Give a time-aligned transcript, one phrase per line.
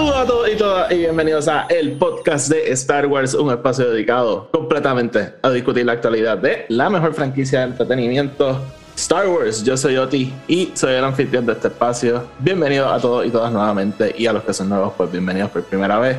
[0.00, 3.90] Saludos a todos y todas y bienvenidos a el podcast de Star Wars, un espacio
[3.90, 8.62] dedicado completamente a discutir la actualidad de la mejor franquicia de entretenimiento,
[8.96, 9.62] Star Wars.
[9.62, 12.24] Yo soy Oti y soy el anfitrión de este espacio.
[12.38, 15.64] Bienvenidos a todos y todas nuevamente y a los que son nuevos, pues bienvenidos por
[15.64, 16.16] primera vez.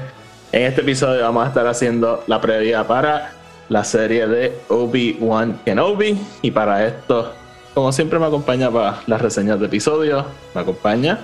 [0.51, 3.33] En este episodio vamos a estar haciendo la previa para
[3.67, 7.33] la serie de Obi-Wan Kenobi y para esto,
[7.73, 10.23] como siempre me acompaña para las reseñas de episodios,
[10.53, 11.17] me acompaña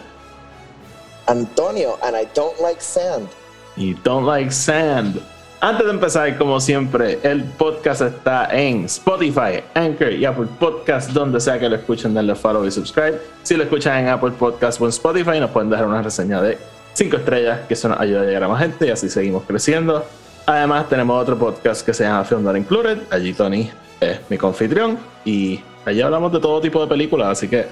[1.27, 3.27] Antonio, and I don't like sand.
[3.75, 5.19] y Don't Like Sand.
[5.59, 11.39] Antes de empezar, como siempre, el podcast está en Spotify, Anchor y Apple Podcast, donde
[11.39, 13.19] sea que lo escuchen, denle follow y subscribe.
[13.43, 16.57] Si lo escuchan en Apple Podcast o en Spotify, nos pueden dejar una reseña de
[16.93, 20.05] 5 estrellas, que eso nos ayuda a llegar a más gente y así seguimos creciendo.
[20.45, 22.99] Además, tenemos otro podcast que se llama Film Not Included.
[23.11, 23.69] Allí Tony
[23.99, 27.65] es mi confitrión y allí hablamos de todo tipo de películas, así que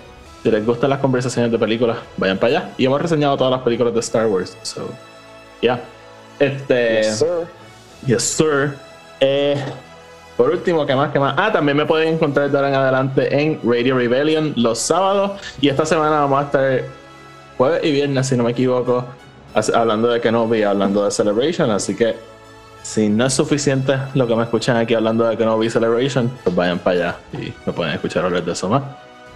[0.45, 2.69] si les gustan las conversaciones de películas, vayan para allá.
[2.77, 4.55] Y hemos reseñado todas las películas de Star Wars.
[4.61, 4.87] So,
[5.59, 5.81] yeah.
[6.37, 7.01] Este.
[7.01, 7.47] Yes, sir.
[8.05, 8.77] Yes, sir.
[9.21, 9.55] Eh,
[10.37, 11.11] por último, ¿qué más?
[11.11, 11.33] ¿Qué más?
[11.35, 15.41] Ah, también me pueden encontrar de ahora en adelante en Radio Rebellion los sábados.
[15.59, 16.83] Y esta semana vamos a estar
[17.57, 19.03] jueves y viernes, si no me equivoco,
[19.73, 21.71] hablando de Kenobi, hablando de Celebration.
[21.71, 22.15] Así que
[22.83, 26.77] si no es suficiente lo que me escuchan aquí hablando de Kenobi Celebration, pues vayan
[26.77, 28.83] para allá y me pueden escuchar hablar de eso más.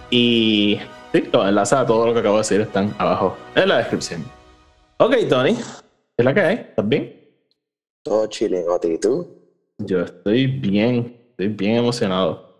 [0.08, 0.78] Y
[1.12, 4.24] sí, los enlaces a todo lo que acabo de decir están abajo en la descripción.
[4.98, 5.62] Ok, Tony, ¿qué
[6.18, 6.54] es la que hay?
[6.56, 7.20] ¿Estás bien?
[8.02, 8.64] Todo chilling.
[8.82, 9.28] ¿Y tú?
[9.78, 12.50] Yo estoy bien, estoy bien emocionado.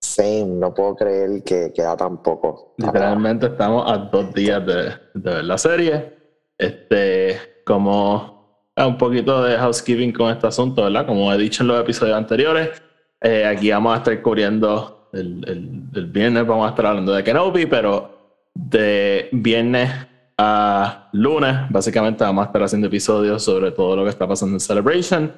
[0.00, 2.74] Same, no puedo creer que queda tan poco.
[2.78, 4.74] Literalmente estamos a dos días de,
[5.14, 6.16] de ver la serie.
[6.58, 11.06] Este, como un poquito de housekeeping con este asunto, ¿verdad?
[11.06, 12.82] Como he dicho en los episodios anteriores,
[13.20, 17.22] eh, aquí vamos a estar cubriendo el, el- el viernes, vamos a estar hablando de
[17.24, 18.18] Kenobi, pero
[18.54, 19.90] de viernes
[20.38, 24.60] a lunes, básicamente vamos a estar haciendo episodios sobre todo lo que está pasando en
[24.60, 25.32] Celebration.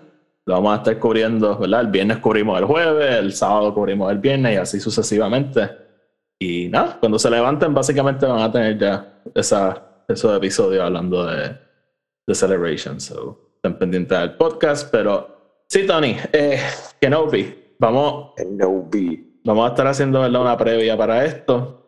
[0.47, 1.81] Lo vamos a estar cubriendo, ¿verdad?
[1.83, 5.71] El viernes cubrimos el jueves, el sábado cubrimos el viernes y así sucesivamente.
[6.39, 11.57] Y nada, cuando se levanten, básicamente van a tener ya esa, esos episodios hablando de,
[12.27, 13.01] de Celebration.
[13.01, 14.91] So, estén pendientes del podcast.
[14.91, 16.61] Pero sí, Tony, eh,
[17.01, 19.34] Kenobi, vamos, No B.
[19.45, 20.41] vamos a estar haciendo ¿verdad?
[20.41, 21.81] una previa para esto.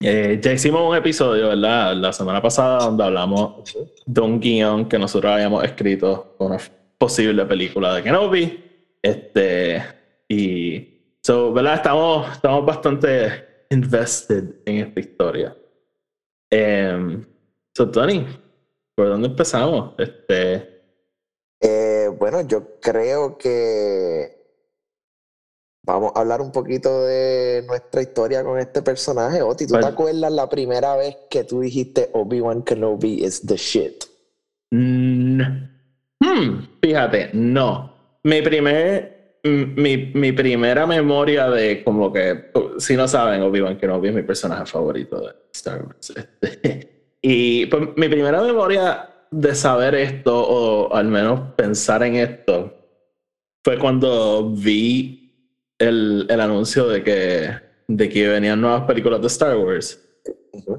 [0.00, 1.94] Eh, ya hicimos un episodio, ¿verdad?
[1.96, 6.58] La semana pasada donde hablamos de un guion que nosotros habíamos escrito con una
[6.98, 8.64] posible película de Kenobi.
[9.02, 9.82] Este,
[10.28, 11.76] y, so, ¿verdad?
[11.76, 15.56] Estamos, estamos bastante invested en esta historia.
[16.50, 17.24] Em,
[17.74, 18.26] so, Tony,
[18.94, 19.94] ¿por dónde empezamos?
[19.98, 20.74] Este,
[21.58, 24.35] Eh, bueno, yo creo que
[25.86, 29.40] vamos a hablar un poquito de nuestra historia con este personaje.
[29.40, 34.04] Oti, ¿tú te acuerdas la primera vez que tú dijiste Obi-Wan Kenobi is the shit?
[34.72, 35.40] Mm,
[36.20, 37.94] hmm, fíjate, no.
[38.24, 44.14] Mi primer, mi, mi primera memoria de como que, si no saben, Obi-Wan Kenobi es
[44.14, 46.12] mi personaje favorito de Star Wars.
[47.28, 52.72] Y pues, mi primera memoria de saber esto, o al menos pensar en esto,
[53.64, 55.25] fue cuando vi
[55.78, 57.50] el, el anuncio de que,
[57.88, 60.02] de que venían nuevas películas de Star Wars.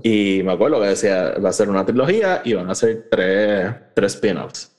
[0.03, 3.73] Y me acuerdo que decía, va a ser una trilogía y van a ser tres,
[3.93, 4.73] tres spin-offs.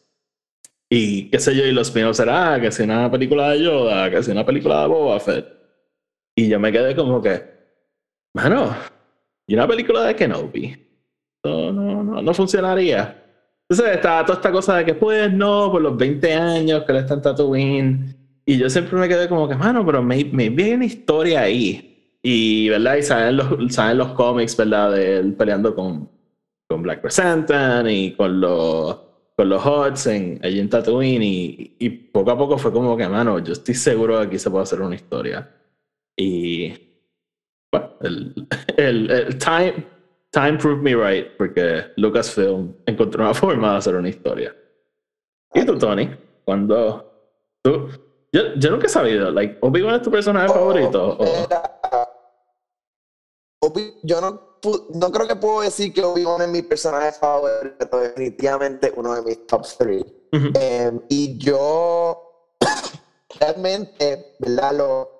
[0.90, 4.10] Y qué sé yo, y los spin-offs era ah, que si una película de Yoda,
[4.10, 5.46] que si una película de Boba Fett.
[6.34, 7.42] Y yo me quedé como que,
[8.34, 8.74] mano,
[9.46, 10.86] y una película de Kenobi.
[11.44, 13.24] No, no, no, no funcionaría.
[13.68, 16.98] Entonces estaba toda esta cosa de que pues no, por los 20 años que él
[16.98, 18.17] está en Tatooine.
[18.48, 22.16] Y yo siempre me quedé como que, mano, pero me, me vi una historia ahí.
[22.22, 22.96] Y, ¿verdad?
[22.96, 24.92] Y saben los, saben los cómics, ¿verdad?
[24.92, 26.08] De él peleando con,
[26.66, 29.00] con Black Presentan y con los,
[29.36, 31.22] con los Hots en, allí en Tatooine.
[31.22, 34.38] Y, y poco a poco fue como que, mano, yo estoy seguro de que aquí
[34.38, 35.46] se puede hacer una historia.
[36.16, 36.72] Y,
[37.70, 38.46] bueno, el,
[38.78, 39.74] el, el time,
[40.32, 44.56] time proved me right, porque Lucasfilm encontró una forma de hacer una historia.
[45.52, 46.08] ¿Y tú, Tony?
[46.46, 47.12] Cuando
[47.62, 48.07] tú...
[48.32, 51.16] Yo, yo nunca he sabido, like, Obi-Wan es tu personaje favorito.
[51.18, 51.62] o- Era-
[53.60, 54.40] Obi- yo no,
[54.94, 59.46] no creo que puedo decir que Obi-Wan es mi personaje favorito, definitivamente uno de mis
[59.46, 60.04] top three.
[60.32, 60.52] Ujú.
[60.54, 62.46] Em, y yo
[63.40, 64.72] realmente, ¿verdad?
[64.74, 65.17] Lo,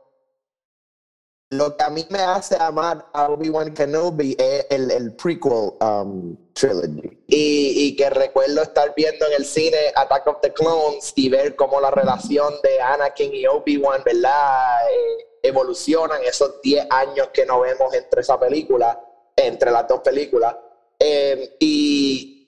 [1.50, 6.36] lo que a mí me hace amar a Obi-Wan Kenobi es el, el prequel um,
[6.52, 7.22] trilogy.
[7.26, 11.56] Y, y que recuerdo estar viendo en el cine Attack of the Clones y ver
[11.56, 14.90] cómo la relación de Anakin y Obi-Wan, ¿verdad?
[14.90, 19.00] Eh, evolucionan esos 10 años que no vemos entre esa película,
[19.34, 20.54] entre las dos películas.
[20.98, 22.38] Em, y,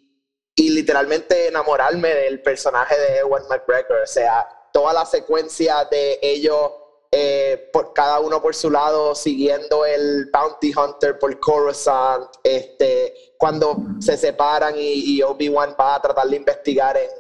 [0.55, 4.03] y literalmente enamorarme del personaje de Ewan McGregor.
[4.03, 6.71] O sea, toda la secuencia de ellos,
[7.13, 13.77] eh, por cada uno por su lado, siguiendo el Bounty Hunter por Coruscant, este, cuando
[13.99, 17.11] se separan y, Obi-Wan va a tratar de investigar en,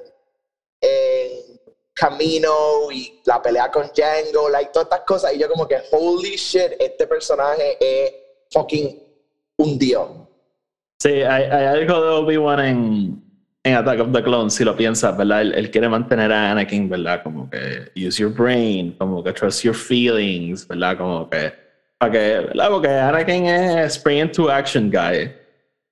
[0.80, 1.60] en
[1.92, 5.34] Camino y la pelea con Django, like, todas estas cosas.
[5.34, 8.14] Y yo como que, holy shit, este personaje es
[8.52, 9.02] fucking
[9.58, 10.08] un dios.
[11.00, 13.29] Sí, hay, hay algo de Obi-Wan en,
[13.62, 15.42] en Attack of the Clones, si lo piensas, ¿verdad?
[15.42, 17.22] Él, él quiere mantener a Anakin, ¿verdad?
[17.22, 20.96] Como que use your brain, como que trust your feelings, ¿verdad?
[20.96, 21.52] Como que,
[21.98, 22.68] para que, ¿verdad?
[22.70, 25.30] Porque Anakin es spring into action guy,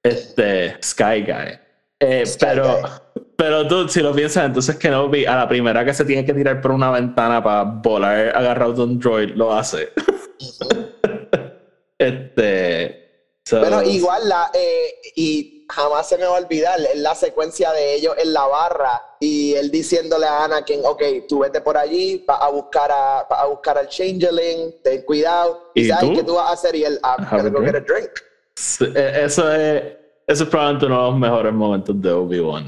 [0.02, 1.58] este, sky guy.
[2.00, 2.90] Eh, Sky pero, guy.
[3.36, 6.60] pero tú, si lo piensas, entonces Kenobi, a la primera que se tiene que tirar
[6.62, 9.90] por una ventana para volar agarrado de un droid, lo hace.
[11.98, 13.28] este.
[13.44, 17.94] so- Bueno, igual la eh, y jamás se me va a olvidar la secuencia de
[17.94, 22.38] ellos en la barra y él diciéndole a Anakin, ok, tú vete por allí, vas
[22.40, 25.70] a buscar a, vas a buscar al Changeling, ten cuidado.
[25.74, 26.14] ¿Y Y sabes tú?
[26.16, 27.66] qué tú vas a hacer y él, I'm gonna go drink.
[27.66, 28.10] get a drink.
[28.56, 29.82] Sí, eh, Eso es,
[30.26, 32.66] eso es probablemente uno de los mejores momentos de Obi-Wan.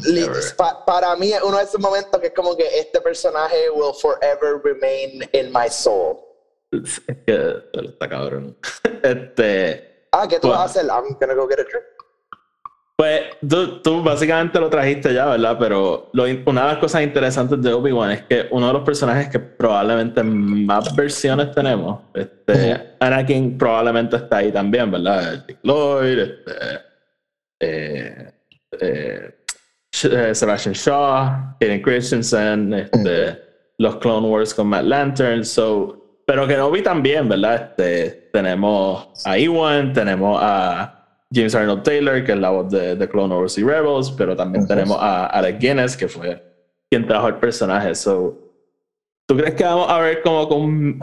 [0.56, 3.94] Pa- para mí es uno de esos momentos que es como que este personaje will
[4.00, 6.16] forever remain in my soul.
[6.72, 8.56] Es que está cabrón.
[9.02, 10.62] Este, Ah, ¿qué tú Bueno.
[10.62, 10.90] vas a hacer?
[10.90, 11.84] I'm gonna go get a drink.
[13.00, 15.56] Pues tú, tú básicamente lo trajiste ya, ¿verdad?
[15.58, 19.30] Pero lo una de las cosas interesantes de Obi-Wan es que uno de los personajes
[19.30, 22.96] que probablemente más versiones tenemos, este.
[23.00, 25.46] Anakin probablemente está ahí también, ¿verdad?
[25.46, 26.52] Dick Lloyd, este,
[27.60, 28.32] eh,
[28.78, 29.34] eh,
[30.02, 33.42] eh, Sebastian Shaw, Hayden Christensen, este,
[33.78, 37.70] los Clone Wars con Matt Lantern, so, pero Kenobi también, ¿verdad?
[37.78, 40.99] Este, tenemos a Ewan, tenemos a
[41.32, 44.66] James Arnold Taylor, que es la voz de, de Clone Wars y Rebels, pero también
[44.66, 46.42] tenemos a Alec Guinness, que fue
[46.90, 47.94] quien trajo el personaje.
[47.94, 48.36] So,
[49.30, 51.00] ¿Tú crees que vamos a ver como con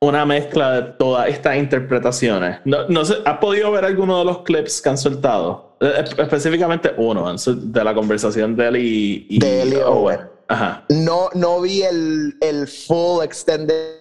[0.00, 2.58] una mezcla de todas estas interpretaciones?
[2.64, 5.76] No, no sé, ¿has podido ver alguno de los clips que han soltado?
[5.80, 10.18] Eh, Específicamente uno, de la conversación de él y, y De y Owen.
[10.48, 10.84] Ajá.
[10.88, 14.00] No, no vi el, el full extended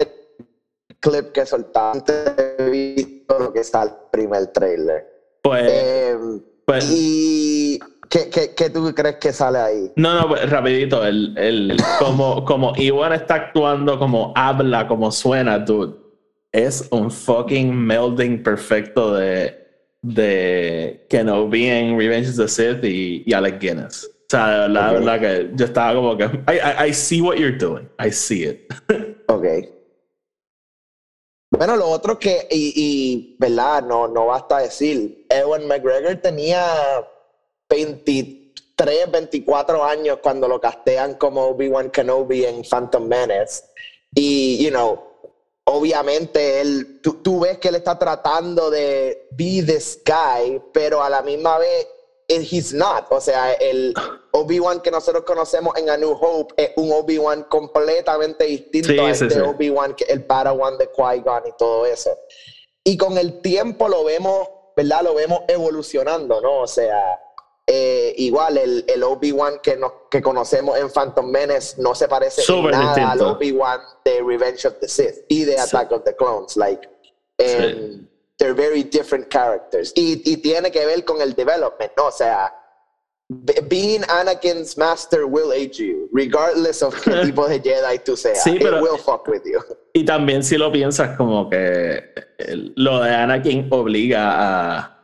[0.99, 2.03] clip que soltaron.
[2.57, 5.08] He visto lo que está el primer trailer.
[5.41, 6.15] Pues, Eh,
[6.65, 9.91] pues ¿Y qué, qué, qué tú crees que sale ahí?
[9.95, 15.59] No, no, pues, rapidito, el, el, como, como Iwan está actuando, como habla, como suena,
[15.59, 15.95] dude,
[16.51, 19.55] es un fucking melding perfecto de,
[20.01, 24.05] de Kenobi en Revenge of the Sith y, y Alec Guinness.
[24.05, 25.05] O sea, de verdad, de Ok.
[25.05, 28.43] verdad que yo estaba como que, I, I, I see what you're doing, I see
[28.43, 28.71] it.
[29.27, 29.45] Ok.
[31.59, 33.83] Bueno, lo otro que, y, ¿verdad?
[33.83, 37.05] No, no basta decir, Ewan McGregor tenía
[37.69, 43.65] 23, 24 años cuando lo castean como Obi-Wan Kenobi en Phantom Menace.
[44.15, 45.03] Y, you know,
[45.65, 51.09] obviamente él, tú, tú ves que él está tratando de be this guy, pero a
[51.09, 51.89] la misma vez,
[52.29, 53.07] eh, he's not.
[53.09, 53.93] O sea, el
[54.31, 59.09] Obi-Wan que nosotros conocemos en A New Hope es un Obi-Wan completamente distinto Sí, a
[59.11, 59.39] este sí.
[59.39, 62.11] Obi-Wan, que el Padawan de Qui-Gon y todo eso.
[62.83, 65.01] Y con el tiempo lo vemos, ¿verdad?
[65.03, 66.61] Lo vemos evolucionando, ¿no?
[66.61, 67.19] O sea,
[67.67, 72.41] eh, igual el, el Obi-Wan que, nos- que conocemos en Phantom Menace no se parece
[72.41, 73.31] en nada al distinto.
[73.37, 76.55] Obi-Wan de Revenge of the Sith y de Attack of the Clones.
[76.57, 76.87] Like,
[78.39, 79.93] they're very different characters.
[79.95, 82.07] Y, y tiene que ver con el development, ¿no?
[82.07, 82.51] O sea,
[83.29, 88.41] be- being Anakin's master will age you, regardless of qué tipo de Jedi tú seas.
[88.43, 89.59] Sí, pero- It will fuck with you.
[89.93, 92.03] Y también si lo piensas como que
[92.75, 94.97] lo de Anakin obliga a,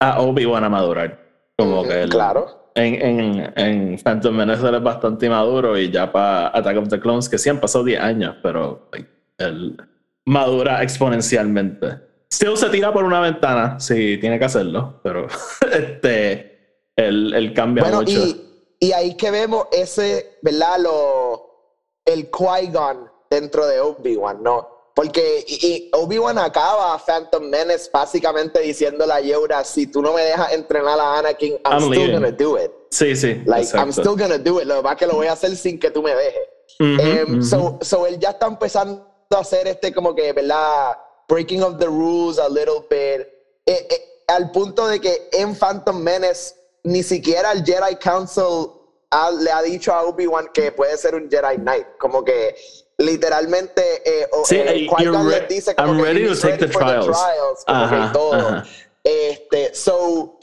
[0.00, 1.20] a Obi-Wan a madurar.
[1.58, 2.70] Como que Claro.
[2.74, 6.98] en, en, en Phantom Menace él es bastante inmaduro y ya para Attack of the
[6.98, 9.76] Clones, que sí han pasado 10 años, pero like, él
[10.24, 12.08] madura exponencialmente.
[12.32, 15.26] Still se tira por una ventana, sí, tiene que hacerlo, pero
[15.72, 18.12] este, él, él cambia Bueno, mucho.
[18.12, 20.78] y, y ahí que vemos ese, ¿verdad?
[20.78, 21.50] Lo,
[22.04, 24.68] el Qui-Gon dentro de Obi-Wan, ¿no?
[24.94, 30.52] Porque Obi-Wan acaba a Phantom Menace básicamente diciéndole a Yoda, si tú no me dejas
[30.52, 32.70] entrenar a Anakin, I'm, I'm still gonna do it.
[32.90, 33.40] Sí, sí.
[33.46, 34.66] Like, I'm still gonna do it.
[34.66, 36.42] Lo que pasa es que lo voy a hacer sin que tú me dejes.
[36.80, 40.96] Em, so, so él ya está empezando a hacer este como que, ¿verdad?
[41.30, 43.26] Breaking of the rules a little bit.
[43.64, 48.72] Eh, eh, al punto de que en Phantom Menace ni siquiera el Jedi Council
[49.10, 51.86] ha- le ha dicho a Obi-Wan que puede ser un Jedi Knight.
[51.98, 52.54] Como que
[52.98, 57.06] literalmente eh, Sí, eh, re- dice como I'm que ready to take ready the trials.
[57.06, 58.32] trials, como que Ajá, todo.
[58.34, 58.64] ajá.
[59.04, 60.38] Este, so,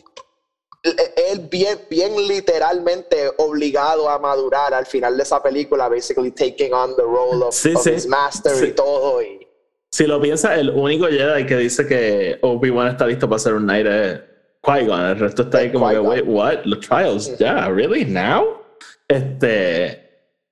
[0.83, 6.95] él bien, bien literalmente obligado a madurar al final de esa película, basically taking on
[6.95, 7.91] the role of, Sí, of sí.
[7.93, 9.21] his master y todo.
[9.21, 9.46] Y,
[9.91, 13.63] Si lo piensas, el único Jedi que dice que Obi-Wan está listo para ser un
[13.63, 14.19] Knight es
[14.61, 15.01] Qui-Gon.
[15.11, 16.65] El resto está ahí como que, wait, what?
[16.65, 18.05] Los trials, ya, really?
[18.05, 18.61] Now?
[19.07, 20.03] Este.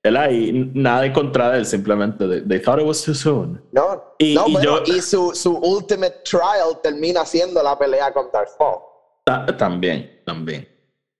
[0.03, 2.27] Él ahí, nada en contra de él, simplemente.
[2.27, 3.61] They, they thought it was too soon.
[3.71, 8.13] no, Y- no, y bueno, yo- y su, su ultimate trial termina siendo la pelea
[8.13, 8.79] con Darth Maul.
[9.25, 10.67] Ta- también, también.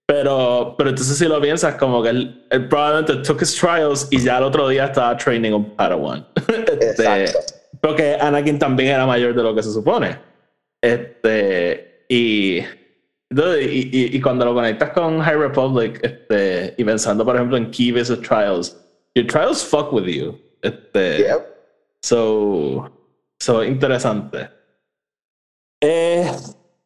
[0.07, 4.22] Pero, pero entonces si lo piensas, como que él, él probablemente took his trials y
[4.24, 6.25] ya el otro día estaba training un Padawan.
[6.48, 7.39] Este, Exacto.
[7.87, 10.17] Porque Anakin también era mayor de lo que se supone.
[10.81, 12.59] Este, y,
[13.29, 17.57] entonces, y, y- y cuando lo conectas con High Republic, este, y pensando, por ejemplo,
[17.57, 18.21] en Key vs.
[18.21, 18.77] Trials,
[19.15, 20.39] your trials fuck with you.
[20.61, 21.55] Este, Yep.
[22.03, 22.91] So,
[23.39, 24.49] so interesante.
[25.81, 26.29] Eh,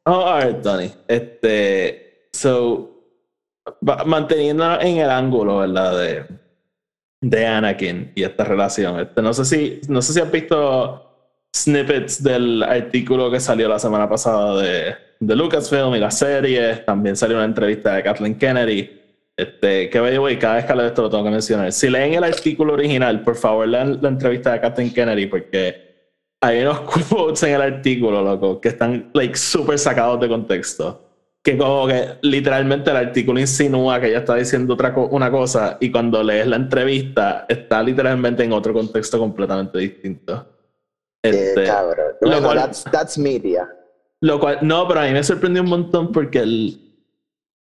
[0.06, 0.92] oh, alright, Tony.
[1.08, 2.90] Este, so,
[4.06, 5.98] manteniéndonos en el ángulo, ¿verdad?
[6.00, 6.26] De,
[7.22, 9.00] de Anakin y esta relación.
[9.00, 11.06] Este, no sé si, no sé si has visto
[11.56, 16.76] snippets del artículo que salió la semana pasada de, de Lucasfilm y la serie.
[16.78, 19.00] También salió una entrevista de Kathleen Kennedy.
[19.36, 21.72] Este, que the way, cada vez que de esto lo tengo que mencionar.
[21.72, 25.90] Si leen el artículo original, por favor lean la entrevista de Kathleen Kennedy porque
[26.42, 31.09] hay unos quotes en el artículo, loco, que están like súper sacados de contexto.
[31.44, 35.78] Que como que literalmente el artículo insinúa que ella está diciendo otra co- una cosa
[35.80, 40.46] y cuando lees la entrevista está literalmente en otro contexto completamente distinto.
[41.24, 42.08] Eh, Este, cabrón.
[42.22, 43.70] lo Bueno, cual- that's, that's media.
[44.22, 46.78] lo cual, no, pero a mí me sorprendió un montón porque el.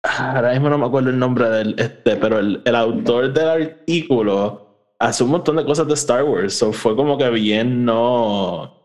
[0.04, 1.74] ah, Ahora mismo no me acuerdo el nombre del.
[1.78, 6.54] Este, pero el, el autor del artículo hace un montón de cosas de Star Wars.
[6.54, 8.79] So fue como que bien no.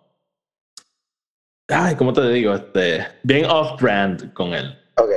[1.67, 2.53] Ay, ¿cómo te digo?
[2.53, 4.77] Este, bien off-brand con él.
[4.97, 5.09] Ok.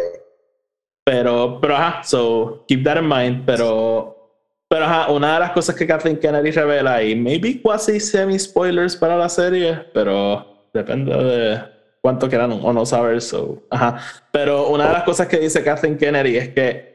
[1.04, 3.44] Pero, pero ajá, so keep that in mind.
[3.44, 4.34] Pero,
[4.68, 8.96] pero ajá, una de las cosas que Kathleen Kennedy revela y maybe quasi semi spoilers
[8.96, 11.60] para la serie, pero depende de
[12.00, 13.20] cuánto quieran o no saber.
[13.20, 13.98] So, ajá.
[14.32, 16.88] Pero una de las cosas que dice Kathleen Kennedy es que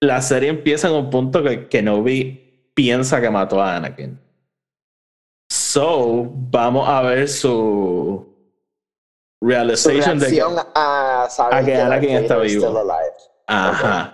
[0.00, 4.18] la serie empieza en un punto que Kenobi piensa que mató a Anakin.
[5.50, 8.35] So, vamos a ver Su
[9.40, 10.42] realization de que,
[10.74, 12.64] a saber a que está vivo.
[12.66, 13.14] still alive.
[13.46, 14.12] Ajá.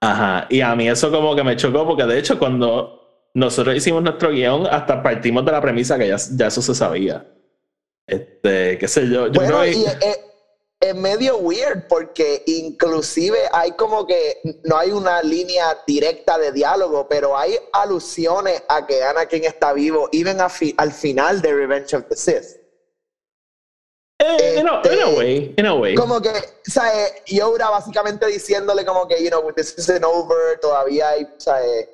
[0.00, 0.46] Ajá.
[0.48, 4.30] Y a mí eso como que me chocó porque de hecho cuando nosotros hicimos nuestro
[4.30, 7.26] guion hasta partimos de la premisa que ya, ya eso se sabía.
[8.06, 9.26] Este, qué sé yo.
[9.26, 10.20] yo Bueno, y es,
[10.80, 17.06] es medio weird porque inclusive hay como que no hay una línea directa de diálogo,
[17.08, 22.04] pero hay alusiones a que Anakin está vivo, even fi- al final de Revenge of
[22.08, 22.59] the Sith.
[24.20, 25.94] Eh, in, a, in a este, way, in a way.
[25.94, 26.30] Como que,
[26.62, 27.22] ¿sabes?
[27.26, 31.88] Yoda básicamente diciéndole como que, you know, this isn't over, todavía hay, ¿sabes?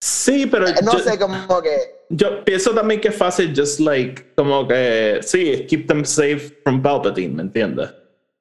[0.00, 4.34] Sí, pero No yo, sé, como que, yo pienso también que es fácil just like
[4.36, 7.90] como que sí, keep them safe from Palpatine, ¿me entiendes?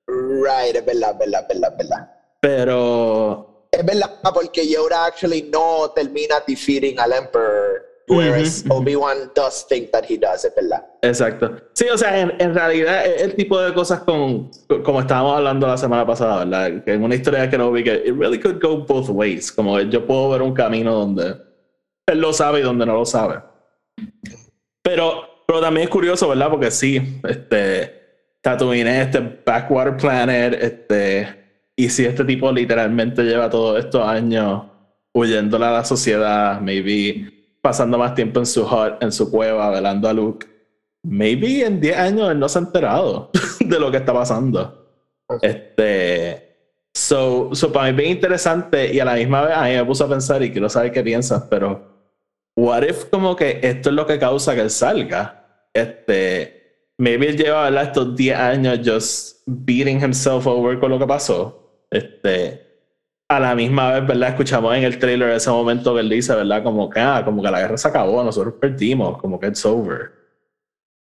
[0.07, 2.11] right, es verdad, es verdad, es verdad, es verdad.
[2.39, 8.81] Pero Es verdad, porque Yoda actually no termina defeating al Emperor, whereas Ujú, ujú.
[8.81, 10.85] Obi-Wan does think that he does, es verdad.
[11.01, 11.57] Exacto.
[11.73, 14.49] Sí, o sea, en, en realidad es el tipo de cosas con,
[14.83, 16.83] como estábamos hablando la semana pasada, ¿verdad?
[16.83, 19.51] Que en una historia de Kenobi que it really could go both ways.
[19.51, 21.35] Como yo puedo ver un camino donde
[22.07, 23.41] él lo sabe y donde no lo sabe.
[24.81, 26.49] Pero, pero también es curioso, ¿verdad?
[26.49, 27.93] Porque sí, este,
[28.41, 34.63] Tatooine es este backwater planet, este, y si este tipo literalmente lleva todos estos años
[35.13, 37.36] huyéndole a la sociedad, maybe
[37.67, 40.47] pasando más tiempo en su hut, en su cueva, velando a Luke,
[41.03, 44.87] maybe en 10 años él no se ha enterado de lo que está pasando.
[45.41, 46.55] Este,
[46.93, 49.83] so, so para mí es bien interesante y a la misma vez a mí me
[49.83, 52.13] puso a pensar y quiero saber qué piensas, pero
[52.55, 55.67] what if como que esto es lo que causa que él salga?
[55.73, 57.83] Este, maybe él lleva ¿verdad?
[57.83, 61.83] estos 10 años just beating himself over con lo que pasó.
[61.91, 62.66] Este,
[63.29, 64.29] a la misma vez, ¿verdad?
[64.29, 66.63] Escuchamos en el trailer ese momento que él dice, ¿verdad?
[66.63, 70.11] Como que, ah, como que la guerra se acabó, nosotros perdimos, como que it's over.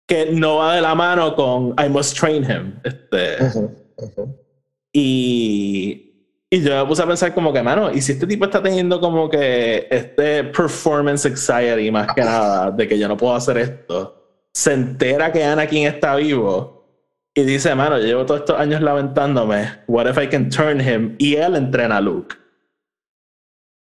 [0.08, 2.80] que no va de la mano con I must train him.
[2.84, 3.38] Este,
[4.92, 8.62] y, y yo me puse a pensar como que, mano, y si este tipo está
[8.62, 13.58] teniendo como que este performance anxiety más que nada, de que yo no puedo hacer
[13.60, 14.16] esto,
[14.52, 16.79] se entera que Anakin está vivo
[17.40, 21.16] y dice, mano, llevo todos estos años lamentándome, what if I can turn him?
[21.20, 22.36] Y él entrena a Luke.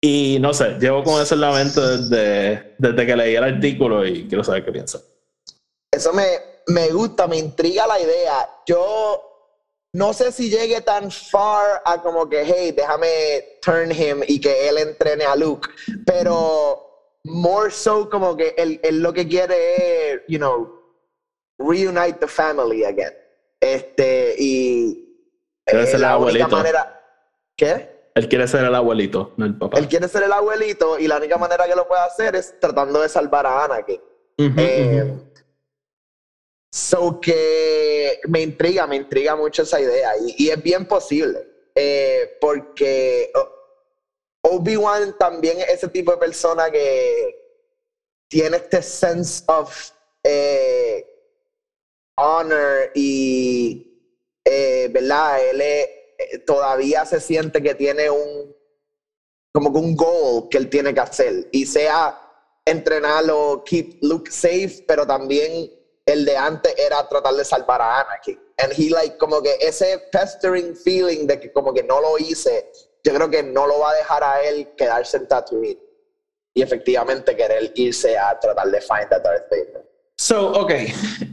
[0.03, 4.07] Y no sé, llevo con eso en la mente desde, desde que leí el artículo
[4.07, 5.01] y quiero saber qué piensa.
[5.93, 6.25] Eso me,
[6.69, 8.49] me gusta, me intriga la idea.
[8.67, 9.21] Yo
[9.93, 14.67] no sé si llegue tan far a como que, hey, déjame turn him y que
[14.67, 15.69] él entrene a Luke,
[16.07, 20.73] pero more so como que él, él lo que quiere es, you know,
[21.59, 23.13] reunite the family again.
[23.63, 25.09] Este, y
[25.65, 26.57] Quiere ser el la única abuelito.
[26.57, 27.01] manera.
[27.57, 28.11] ¿Qué?
[28.17, 29.79] Él quiere ser el abuelito, no el papá.
[29.79, 33.01] Él quiere ser el abuelito y la única manera que lo puede hacer es tratando
[33.01, 34.01] de salvar a Anakin.
[34.39, 35.33] Eh, ujú.
[36.75, 42.37] So que me intriga, me intriga mucho esa idea y, y es bien posible eh,
[42.41, 43.31] porque
[44.43, 47.37] Obi-Wan también es ese tipo de persona que
[48.29, 49.91] tiene este sense of
[50.25, 51.07] eh,
[52.17, 54.01] honor y,
[54.45, 55.45] eh, ¿verdad?
[55.51, 55.89] Él es-
[56.19, 58.55] eh, todavía se siente que tiene un,
[59.53, 62.19] como que un goal que él tiene que hacer y sea
[62.65, 65.71] entrenarlo, keep Luke safe, pero también
[66.07, 68.39] el de antes era tratar de salvar a Anakin.
[68.59, 72.71] And he like, como que ese pestering feeling de que como que no lo hice,
[73.05, 75.81] yo creo que no lo va a dejar a él quedarse en Tatooine
[76.55, 79.92] y efectivamente querer irse a tratar de find a Darth Vader.
[80.23, 80.71] So, ok,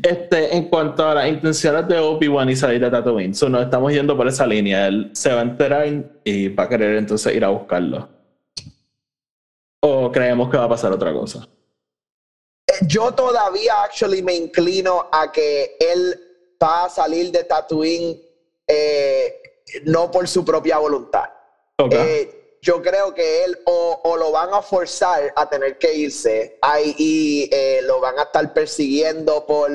[0.01, 3.93] este, en cuanto a las intenciones de Obi-Wan y salir de Tatooine, so nos estamos
[3.93, 4.87] yendo por esa línea.
[4.87, 5.87] Él se va a enterar
[6.23, 8.09] y va a querer entonces ir a buscarlo.
[9.81, 11.47] ¿O creemos que va a pasar otra cosa?
[12.87, 16.19] Yo todavía actually me inclino a que él
[16.61, 18.19] va a salir de Tatooine
[18.65, 19.35] eh,
[19.85, 21.29] no por su propia voluntad.
[21.77, 21.93] Ok.
[21.93, 26.57] Eh, yo creo que él o, o lo van a forzar a tener que irse.
[26.61, 29.69] Ahí y eh, lo van a estar persiguiendo por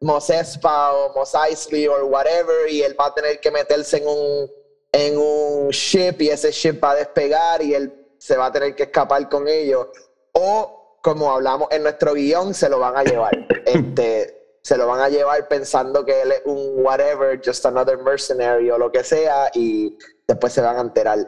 [0.00, 4.08] Mos Espa o Mos Eisley o whatever y él va a tener que meterse en
[4.08, 4.50] un,
[4.92, 8.74] en un ship y ese ship va a despegar y él se va a tener
[8.74, 9.86] que escapar con ellos.
[10.32, 13.32] O como hablamos en nuestro guion se lo van a llevar.
[13.66, 14.35] Este
[14.66, 18.76] se lo van a llevar pensando que él es un whatever just another mercenary o
[18.78, 21.18] lo que sea y después se van a enterar.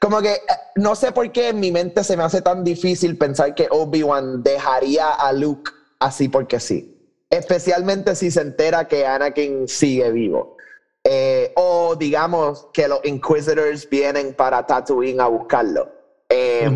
[0.00, 0.40] Como que eh,
[0.74, 4.42] no sé por qué en mi mente se me hace tan difícil pensar que Obi-Wan
[4.42, 6.96] dejaría a Luke así porque sí.
[7.30, 10.56] Especialmente si se entera que Anakin sigue vivo.
[11.04, 15.88] Eh, o digamos que los Inquisitors vienen para Tatooine a buscarlo.
[16.28, 16.68] Eh.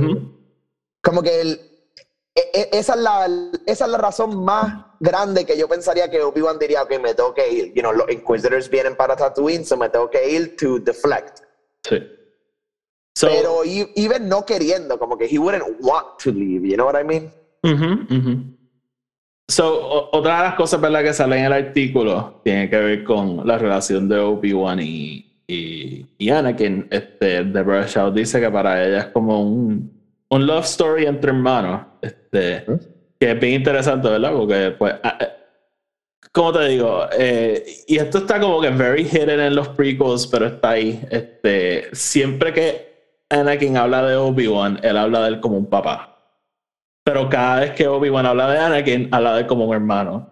[1.03, 1.61] Como que el-
[2.37, 3.27] e- e- esa, es la,
[3.67, 7.35] esa es la razón más grande que yo pensaría que Obi-Wan diría, ok, me tengo
[7.35, 7.73] que ir.
[7.75, 11.41] You know, los Inquisitors vienen para Tatooine, so me tengo que ir to deflect.
[11.85, 11.99] Sí.
[13.15, 16.99] So, Pero even no queriendo, como que he wouldn't want to leave, you know what
[16.99, 17.31] I mean?
[17.63, 18.57] Ujú, ujú.
[19.51, 21.03] So, o- otra de las cosas ¿verdad?
[21.03, 26.07] que sale en el artículo tiene que ver con la relación de Obi-Wan y, y,
[26.17, 26.87] y Anakin.
[26.91, 29.93] Este, Deborah Shaw dice que para ella es como un,
[30.31, 31.87] un love story entre hermanos.
[32.01, 32.65] Este,
[33.23, 34.33] que es bien interesante, ¿verdad?
[34.33, 35.29] Porque, pues, a- a-
[36.33, 40.47] como te digo, Eh, y esto está como que very hidden en los prequels, pero
[40.47, 41.01] está ahí.
[41.09, 42.67] Este, siempre que
[43.31, 46.19] Anakin habla de Obi-Wan, él habla de él como un papá.
[47.05, 50.29] Pero cada vez que Obi-Wan habla de Anakin, habla de él como un hermano.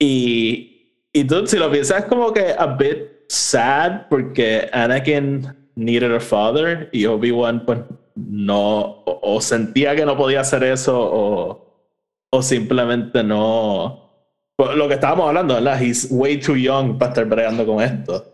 [0.00, 6.12] Y, y tú, si lo piensas, es como que a bit sad porque Anakin needed
[6.14, 7.78] a father y Obi-Wan, pues,
[8.16, 11.71] no, o, o sentía que no podía hacer eso, o,
[12.34, 14.10] o simplemente no.
[14.56, 15.80] Pues, lo que estábamos hablando, ¿verdad?
[15.80, 18.24] He's way too young para estar bregando con esto.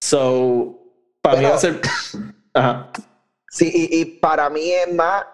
[0.00, 0.78] So,
[1.20, 1.80] para mí Pero- va a ser.
[2.54, 2.90] Ajá.
[3.50, 5.24] Sí, y, y para mí es más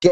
[0.00, 0.10] que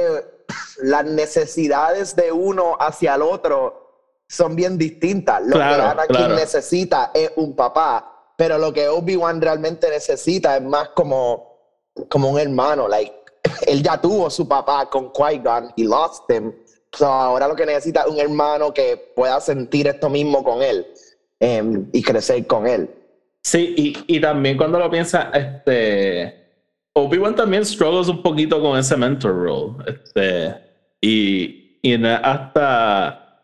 [0.82, 5.42] las necesidades de uno hacia el otro son bien distintas.
[5.42, 6.34] Lo Claro, que Anakin claro.
[6.36, 11.58] necesita es un papá, pero lo que Obi-Wan realmente necesita es más como,
[12.08, 12.88] como un hermano.
[12.88, 13.14] Like,
[13.66, 16.52] él ya tuvo su papá con Qui-Gon y lost him.
[16.96, 20.86] So ahora lo que necesita es un hermano que pueda sentir esto mismo con él
[21.40, 22.88] em, y crecer con él.
[23.42, 26.44] Sí, y, y también cuando lo piensas, este.
[26.94, 29.74] Obi-Wan también struggles un poquito con ese mentor role.
[29.86, 30.54] Este,
[31.00, 33.42] y, y hasta.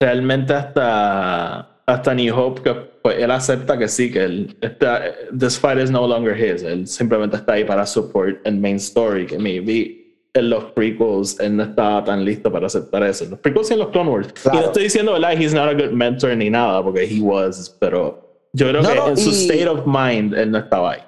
[0.00, 1.68] Realmente hasta.
[1.84, 4.56] Hasta New Hope, que pues, él acepta que sí, que él.
[4.60, 5.02] Está,
[5.36, 6.62] this fight is no longer his.
[6.62, 10.01] Él simplemente está ahí para support el main story, que maybe
[10.34, 13.26] en los prequels él no estaba tan listo para aceptar eso.
[13.26, 14.28] Los prequels y en los Clone Wars.
[14.44, 15.32] Y no estoy diciendo, ¿verdad?
[15.32, 18.94] He's not a good mentor ni nada, porque he was, pero yo creo No, que
[18.94, 21.02] no, en su state of mind él no estaba ahí.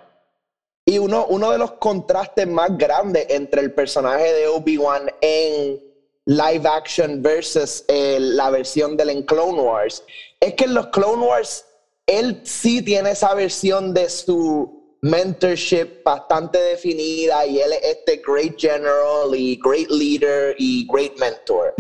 [0.87, 5.81] Y uno, uno de los contrastes más grandes entre el personaje de Obi-Wan en
[6.27, 10.05] live action versus eh, la versión del en Clone Wars
[10.41, 11.65] es que en los Clone Wars
[12.07, 18.59] él sí tiene esa versión de su mentorship bastante definida y él es este great
[18.59, 21.75] general y great leader y great mentor.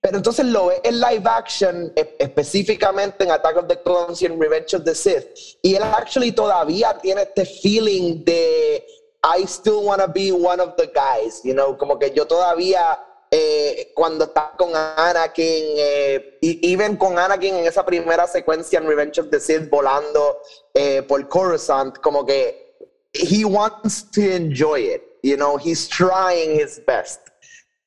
[0.00, 4.26] Pero entonces lo ves en live action, e- específicamente en Attack of the Clones y
[4.26, 5.26] en Revenge of the Sith.
[5.60, 8.82] Y él actually todavía tiene este feeling de
[9.22, 12.98] I still want to be one of the guys, you know, como que yo todavía
[13.36, 15.44] eh, cuando está con Anakin,
[15.76, 20.40] eh, y even con Anakin en esa primera secuencia en Revenge of the Sith volando
[20.72, 22.76] eh, por Coruscant, como que
[23.12, 27.26] he wants to enjoy it, you know, he's trying his best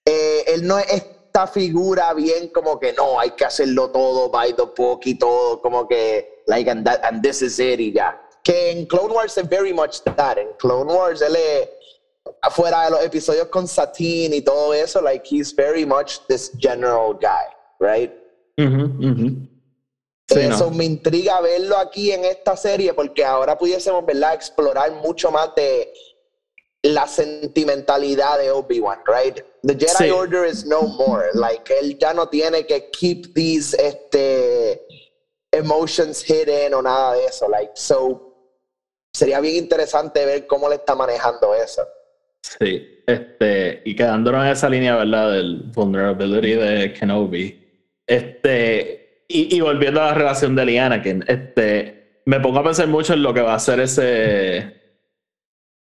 [0.09, 4.53] eh, él no es esta figura bien como que no, hay que hacerlo todo by
[4.53, 8.19] the book y todo, como que, like, and, that, and this is it y ya.
[8.43, 10.37] Que en Clone Wars es very much that.
[10.37, 11.69] En Clone Wars él es,
[12.41, 17.13] afuera de los episodios con Satine y todo eso, like, he's very much this general
[17.13, 17.45] guy,
[17.79, 18.11] right?
[18.57, 18.65] Sí,
[20.47, 20.55] no.
[20.55, 25.55] Eso me intriga verlo aquí en esta serie porque ahora pudiésemos, ¿verdad?, explorar mucho más
[25.55, 25.91] de
[26.83, 29.43] la sentimentalidad de Obi-Wan, right?
[29.63, 30.11] The Jedi Sí.
[30.11, 31.29] Order is no more.
[31.33, 34.85] Like, él ya no tiene que keep these este,
[35.51, 37.49] emotions hidden o nada de eso.
[37.49, 38.35] Like, so,
[39.13, 41.85] sería bien interesante ver cómo le está manejando eso.
[42.57, 45.33] Sí, este, y quedándonos en esa línea, ¿verdad?
[45.33, 47.59] Del vulnerability de Kenobi.
[48.07, 52.87] Este, y, y volviendo a la relación de Liana, que este, me pongo a pensar
[52.87, 54.79] mucho en lo que va a ser ese.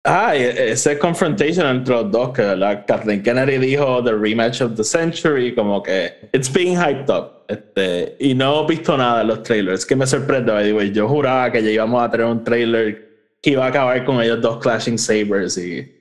[0.04, 2.84] Ah, e- ese confrontation entre los dos, que ¿verdad?
[2.86, 7.44] Kathleen Kennedy dijo The Rematch of the Century, como que it's being hyped up.
[7.48, 10.92] Este, y no he visto nada en los trailers, que me sorprende, way.
[10.92, 13.08] Yo juraba que ya íbamos a tener un trailer
[13.42, 15.99] que iba a acabar con ellos dos clashing sabers y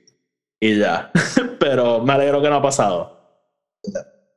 [0.60, 1.10] y ya.
[1.58, 3.18] Pero me alegro que no ha pasado.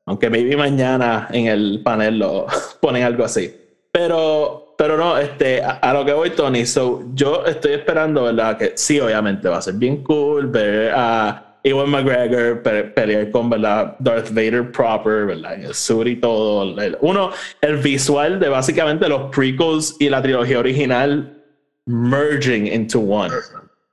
[0.06, 2.46] Aunque maybe mañana en el panel lo
[2.82, 3.54] ponen algo así.
[3.92, 6.66] Pero, pero no, este, a, a lo que voy, Tony.
[6.66, 8.58] So, yo estoy esperando, ¿verdad?
[8.58, 13.50] Que sí, obviamente va a ser bien cool ver a Ewan McGregor pe- pelear con,
[13.52, 13.96] ¿verdad?
[14.00, 15.54] Darth Vader proper, ¿verdad?
[15.54, 16.64] En el suit y todo.
[16.82, 17.30] El- Uno,
[17.62, 21.42] el visual de básicamente los prequels y la trilogía original
[21.86, 23.32] merging into one.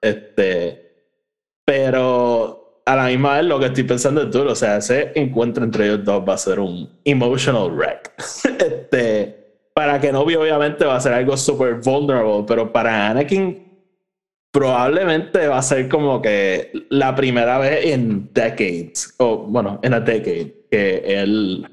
[0.00, 0.89] Este,
[1.70, 4.50] pero a la misma vez lo que estoy pensando es duro.
[4.50, 8.12] O sea, ese encuentro entre ellos dos va a ser un emotional wreck.
[8.18, 13.70] este, para Kenobi obviamente va a ser algo super vulnerable, pero para Anakin
[14.50, 20.00] probablemente va a ser como que la primera vez en decades, o bueno, en a
[20.00, 21.64] decade, que él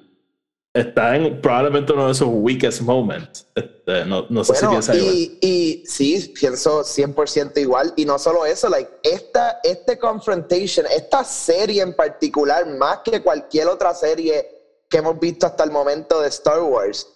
[0.80, 3.46] está en probablemente uno de sus weakest moments.
[3.56, 5.16] Este, no, no sé si piensa igual.
[5.16, 7.94] y, y sí, pienso 100% igual.
[7.96, 13.68] Y no solo eso, like, esta, este confrontation, esta serie en particular, más que cualquier
[13.68, 14.48] otra serie
[14.90, 17.08] que hemos visto hasta el momento de Star Wars,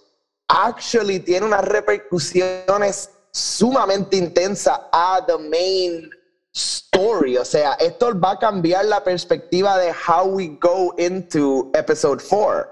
[0.48, 6.10] actually tiene unas repercusiones sumamente intensas a the main
[6.54, 7.38] story.
[7.38, 12.71] O sea, esto va a cambiar la perspectiva de how we go into episode 4.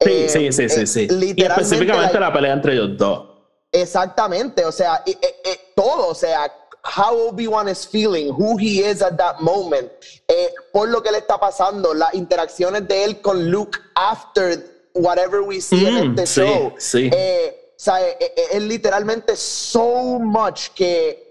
[0.00, 1.00] Sí, sí, sí, sí, sí.
[1.00, 3.28] Y Eh, Literalmente, específicamente like, la pelea entre ellos dos.
[3.72, 6.52] Exactamente, o sea, y- eh, eh, todo, o sea,
[6.96, 9.90] how Obi-Wan is feeling, who he is at that moment,
[10.28, 14.62] eh, por lo que le está pasando, las interacciones de él con Luke after
[14.94, 16.74] whatever we see Mm, en este sí, show.
[16.78, 17.10] sí.
[17.12, 21.24] Eh, o sea, eh, eh, es literalmente so much que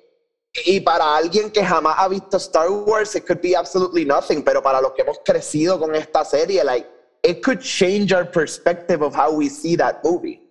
[0.65, 4.41] y para alguien que jamás ha visto Star Wars, it could be absolutely nothing.
[4.43, 6.87] Pero para los que hemos crecido con esta serie, like,
[7.25, 10.41] it could change our perspective of how we see that movie.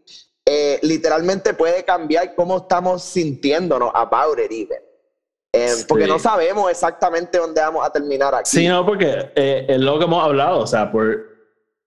[0.47, 4.79] Eh, literalmente puede cambiar cómo estamos sintiéndonos about it even.
[5.53, 6.11] Eh, Porque Sí.
[6.11, 8.51] no sabemos exactamente dónde vamos a terminar aquí.
[8.51, 11.33] Sí, no, porque eh, es lo que hemos hablado, o sea, por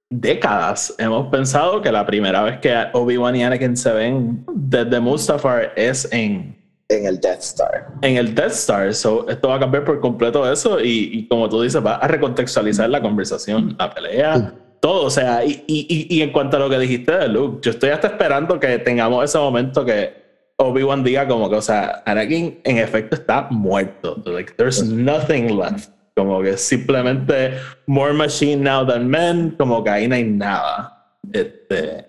[0.09, 5.73] décadas hemos pensado que la primera vez que Obi-Wan y Anakin se ven desde Mustafar
[5.75, 6.55] es en,
[6.89, 7.87] En el Death Star.
[8.01, 8.93] en el Death Star.
[8.93, 12.07] So, esto va a cambiar por completo eso y, y como tú dices, va a
[12.07, 15.05] recontextualizar la conversación, la pelea, todo.
[15.05, 17.89] O sea, y, y, y- en cuanto a lo que dijiste de Luke, yo estoy
[17.91, 20.25] hasta esperando que tengamos ese momento que
[20.57, 24.21] Obi-Wan diga como que, o sea, Anakin en efecto está muerto.
[24.25, 25.89] Like, there's nothing left.
[26.15, 27.53] Como que simplemente
[27.85, 30.93] more machine now than men, como que ahí no hay nada.
[31.31, 32.07] Este,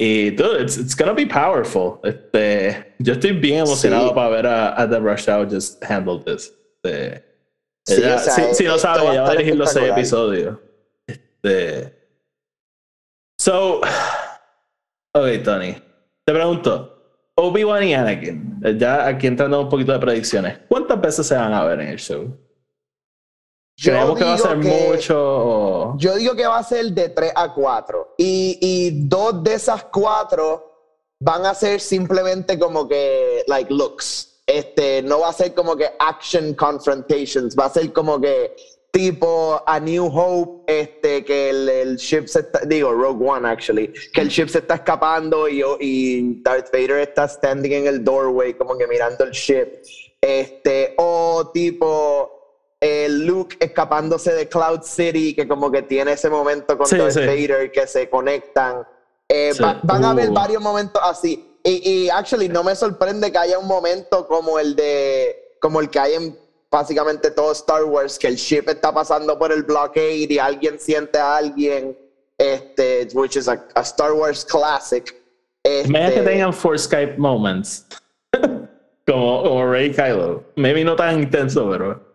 [0.00, 2.00] y dude, it's, it's gonna be powerful.
[2.02, 4.14] Este, yo estoy bien emocionado Sí.
[4.14, 6.52] para ver a, a The Rush Hour just handle this.
[6.82, 7.22] Este,
[7.86, 9.58] Sí, Ella- o sea, si, si no sabe, va a ella va a estar dirigir
[9.58, 10.56] los seis episodios.
[13.38, 13.80] So.
[15.16, 15.72] Ok, Tony.
[16.24, 16.90] Te pregunto.
[17.36, 18.60] Obi-Wan y Anakin.
[18.78, 20.60] Ya aquí entrando un poquito de predicciones.
[20.68, 22.36] ¿Cuántas veces se van a ver en el show?
[23.76, 25.98] ¿Creemos que va a ser que- mucho o.?
[25.98, 28.14] Yo digo que va a ser de 3 a 4.
[28.18, 30.70] Y, y dos de esas cuatro
[31.20, 34.42] van a ser simplemente como que, like, looks.
[34.46, 37.56] Este, no va a ser como que action confrontations.
[37.58, 38.54] Va a ser como que
[38.94, 43.92] tipo A New Hope, este, que el, el ship se está, digo, Rogue One, actually,
[44.12, 48.54] que el ship se está escapando y, y Darth Vader está standing en el doorway,
[48.54, 49.82] como que mirando el ship.
[50.20, 52.30] Este, o tipo
[52.80, 57.14] eh, Luke escapándose de Cloud City, que como que tiene ese momento con Sí, Darth
[57.14, 57.20] sí.
[57.20, 58.86] Vader que se conectan.
[59.28, 59.60] Eh, Sí.
[59.62, 60.34] va- van a haber Uh.
[60.34, 61.50] varios momentos así.
[61.64, 65.88] Y, y actually no me sorprende que haya un momento como el de como el
[65.90, 66.38] que hay en
[66.78, 71.18] básicamente todo Star Wars, que el ship está pasando por el blockade y alguien siente
[71.18, 71.96] a alguien,
[72.36, 75.14] este, which is a, a Star Wars classic.
[75.64, 77.86] Imagina que Este, tengan for Skype moments.
[79.06, 80.42] como, como Rey Kylo.
[80.56, 82.12] Maybe no tan intenso, pero.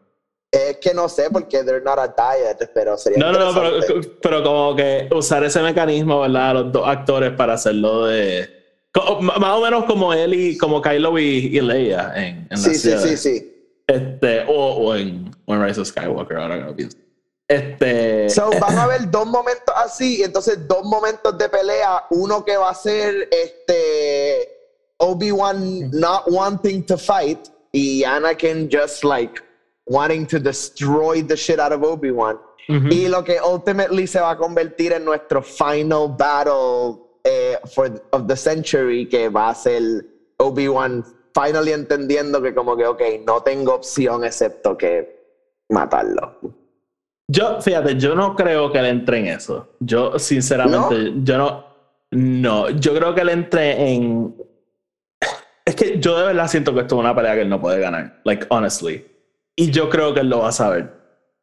[0.52, 4.02] Es que no sé porque they're not a diet, pero sería No, no, no, pero,
[4.22, 6.54] pero como que usar ese mecanismo, ¿verdad?
[6.56, 8.50] Los dos actores para hacerlo de.
[8.92, 12.58] co- m- Más o menos como él y como Kylo y, y Leia en, en
[12.58, 13.00] Sí, la sí, serie.
[13.00, 13.56] sí, sí.
[13.90, 16.98] Este, o, o en, o en Rise of Skywalker, ahora que lo pienso.
[17.48, 18.30] Este.
[18.30, 22.56] So, van a haber dos momentos así, y entonces dos momentos de pelea, uno que
[22.56, 24.48] va a ser este
[24.98, 29.42] Obi-Wan not wanting to fight y Anakin just like
[29.88, 32.38] wanting to destroy the shit out of Obi-Wan.
[32.68, 38.28] Y lo que ultimately se va a convertir en nuestro final battle eh, for, of
[38.28, 40.06] the century, que va a ser
[40.38, 41.04] Obi-Wan
[41.40, 45.20] finally entendiendo que como que, ok, no tengo opción excepto que
[45.70, 46.38] matarlo.
[47.28, 49.76] Yo, fíjate, yo no creo que él entre en eso.
[49.80, 51.70] Yo, sinceramente, yo no.
[52.12, 54.36] No, yo creo que él entre en.
[55.64, 57.80] Es que yo de verdad siento que esto es una pelea que él no puede
[57.80, 58.20] ganar.
[58.24, 59.06] Like, honestly.
[59.56, 60.92] Y yo creo que él lo va a saber.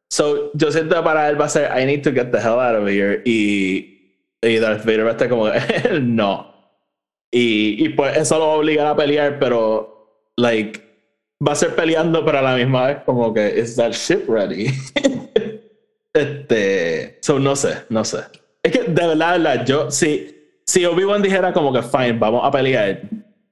[0.09, 2.59] So, yo siento que para él va a ser I need to get the hell
[2.59, 3.21] out of here.
[3.23, 5.47] Y, y Darth Vader va a estar como,
[6.01, 6.56] no.
[7.31, 10.81] Y, y pues eso lo va a obligar a pelear, pero, like,
[11.45, 14.67] va a ser peleando, pero a la misma vez, como que, is that ship ready?
[16.13, 17.19] este.
[17.21, 18.19] So, no sé, no sé.
[18.63, 22.51] Es que, de verdad, de yo, si, si Obi-Wan dijera, como que, fine, vamos a
[22.51, 23.01] pelear,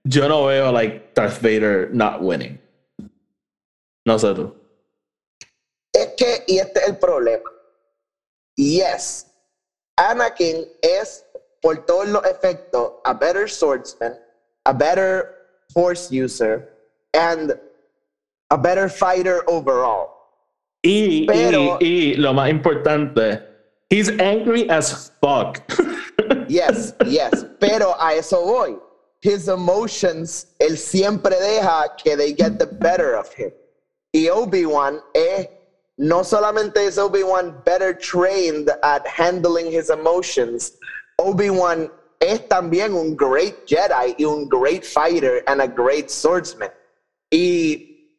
[0.03, 2.59] yo no veo, like, Darth Vader not winning.
[4.05, 4.55] No sé tú.
[5.91, 7.49] Es que, y este es el problema.
[8.55, 9.27] Yes,
[9.97, 11.24] Anakin es,
[11.65, 14.13] por todos los efectos, a better swordsman,
[14.67, 15.33] a better
[15.73, 16.69] force user,
[17.15, 17.59] and
[18.51, 20.11] a better fighter overall.
[20.83, 23.41] Y, Pero- y, y lo más importante,
[23.89, 25.59] he's angry as fuck.
[26.47, 28.77] Yes, yes, pero a eso voy.
[29.21, 33.51] His emotions, él siempre deja que they get the better of him.
[34.13, 35.47] Y Obi-Wan es,
[35.97, 40.77] no solamente es Obi-Wan better trained at handling his emotions,
[41.17, 46.71] Obi-Wan es también un great Jedi y un great fighter and a great swordsman.
[47.31, 48.11] Y,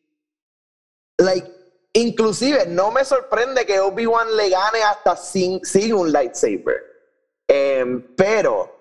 [1.19, 1.47] like,
[1.95, 6.85] inclusive, no me sorprende que Obi-Wan le gane hasta sin, sin un lightsaber.
[7.49, 8.77] Em, pero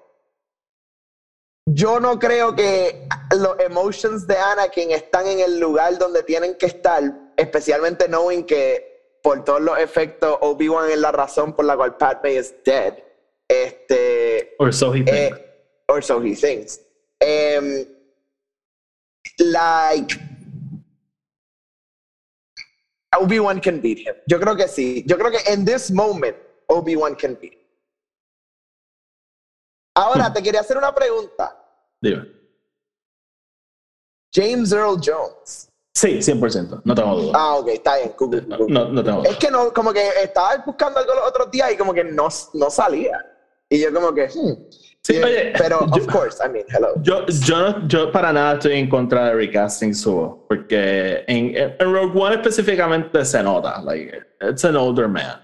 [1.67, 6.67] yo no creo que los emotions de Anakin están en el lugar donde tienen que
[6.67, 7.04] estar,
[7.38, 12.36] especialmente knowing que por todos los efectos Obi-Wan es la razón por la cual Padme
[12.36, 13.05] is dead.
[13.49, 15.39] Este, Or so he eh, thinks.
[15.89, 16.79] or so he thinks.
[17.21, 17.86] Em,
[19.39, 20.19] like
[23.19, 24.15] Obi-Wan can beat him.
[24.27, 25.03] Yo creo que sí.
[25.08, 26.36] Yo creo que en this moment
[26.67, 27.53] Obi-Wan can beat.
[27.53, 27.60] him.
[29.97, 31.55] Ahora te quería hacer una pregunta.
[32.01, 32.27] Dime.
[34.34, 35.69] James Earl Jones.
[35.95, 36.81] Sí, 100%.
[36.84, 37.31] No tengo duda.
[37.34, 38.10] Ah, ok, está bien.
[38.17, 38.45] cool.
[38.49, 39.29] No, no tengo duda.
[39.29, 42.27] Es que no, como que estaba buscando algo los otros días y como que no,
[42.53, 43.35] no salía.
[43.69, 44.54] Y yo como que, hmm.
[45.01, 46.93] Sí, Y- oye, pero yo- of course, I mean, hello.
[47.04, 51.78] Yo, yo, no- yo para nada estoy en contra de recasting Suo, porque en, en
[51.93, 55.41] Rogue One específicamente se nota, like, it's an older man.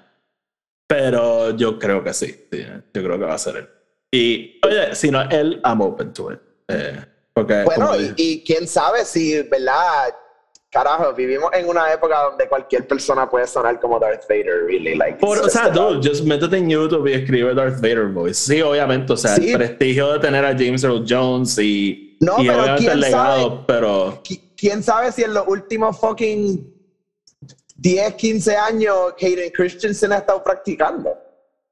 [0.88, 3.69] Pero yo creo que sí, sí, yo creo que va a ser él.
[4.13, 6.39] Y, oye, si no él, I'm open to it.
[6.67, 10.13] Eh, porque, Bueno, y, y quién sabe si, ¿verdad?
[10.71, 14.95] Carajo, vivimos en una época donde cualquier persona puede sonar como Darth Vader, really.
[14.95, 18.05] Like, Por- o sea, just about- dude, just métete en YouTube y escribe Darth Vader
[18.07, 18.36] voice.
[18.36, 19.51] Sí, obviamente, o sea, Sí.
[19.51, 23.41] el prestigio de tener a James Earl Jones y, No, y pero obviamente el legado,
[23.49, 23.60] sabe.
[23.67, 26.73] pero Qui- quién sabe si en los últimos fucking
[27.75, 31.17] 10, 15 años Hayden Christensen ha estado practicando.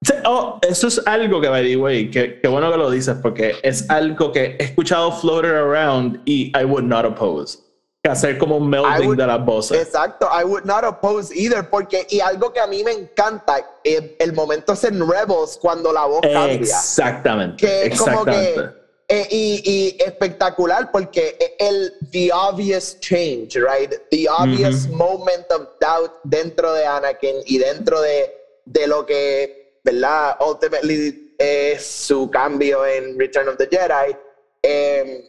[0.02, 3.16] Sí, oh, eso es algo que, by the way, que, que bueno que lo dices,
[3.22, 7.60] porque es algo que he escuchado floated around y I would not oppose.
[8.02, 9.82] Que hacer como un melding would- de las voces.
[9.82, 14.16] Exacto, I would not oppose either, porque, y algo que a mí me encanta, eh,
[14.20, 16.54] el momento es en Rebels cuando la voz cambia.
[16.54, 17.58] Exactamente.
[17.66, 18.54] que es como exactamente.
[18.56, 18.80] que
[19.12, 26.12] eh, y, y espectacular porque el the obvious change right the obvious moment of doubt
[26.26, 28.32] dentro de Anakin y dentro de,
[28.66, 34.16] de lo que verdad ultimately es su cambio en Return of the Jedi
[34.62, 35.24] em,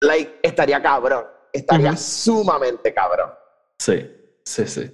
[0.00, 3.30] like estaría cabrón estaría sumamente cabrón
[3.78, 4.10] Sí,
[4.44, 4.90] sí, sí.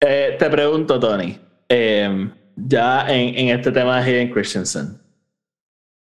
[0.00, 5.00] Eh, te pregunto, Tony, eh, ya en, en este tema de Hayden Christensen,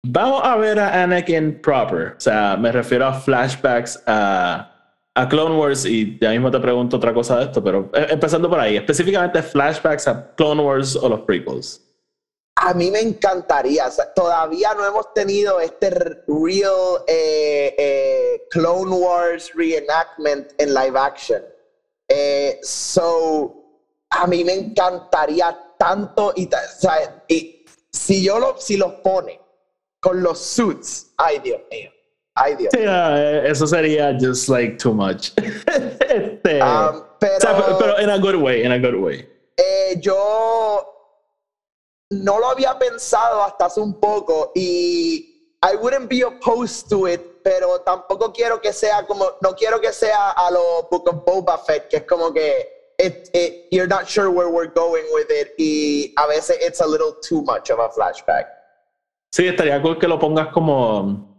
[0.06, 2.14] ¿vamos a ver a Anakin proper?
[2.18, 6.98] O sea, me refiero a flashbacks a, a Clone Wars y ya mismo te pregunto
[6.98, 11.10] otra cosa de esto, pero eh, empezando por ahí, específicamente flashbacks a Clone Wars o
[11.10, 11.84] los prequels.
[12.60, 13.88] A mí me encantaría.
[13.88, 20.98] o sea, todavía no hemos tenido este real eh, eh, Clone Wars reenactment en live
[20.98, 21.41] action.
[22.10, 23.54] Eh, so,
[24.10, 28.93] a mí me encantaría tanto y, ta- o sea, y si yo lo, si los
[29.04, 29.39] pone
[30.00, 31.91] con los suits, ay Dios mío,
[32.36, 32.72] ay Dios.
[32.74, 35.32] Sí, eh, eso sería just like too much.
[36.10, 39.28] Este, Um, pero, o sea, pero, pero in a good way, in a good way.
[39.58, 40.97] Eh, yo
[42.12, 47.20] no lo había pensado hasta hace un poco y I wouldn't be opposed to it,
[47.43, 51.58] pero tampoco quiero que sea como, no quiero que sea a lo Book of Boba
[51.58, 52.65] Fett, que es como que
[53.00, 56.86] it, it- you're not sure where we're going with it y a veces it's a
[56.88, 58.48] little too much of a flashback.
[59.34, 61.36] Sí, estaría cool que lo pongas como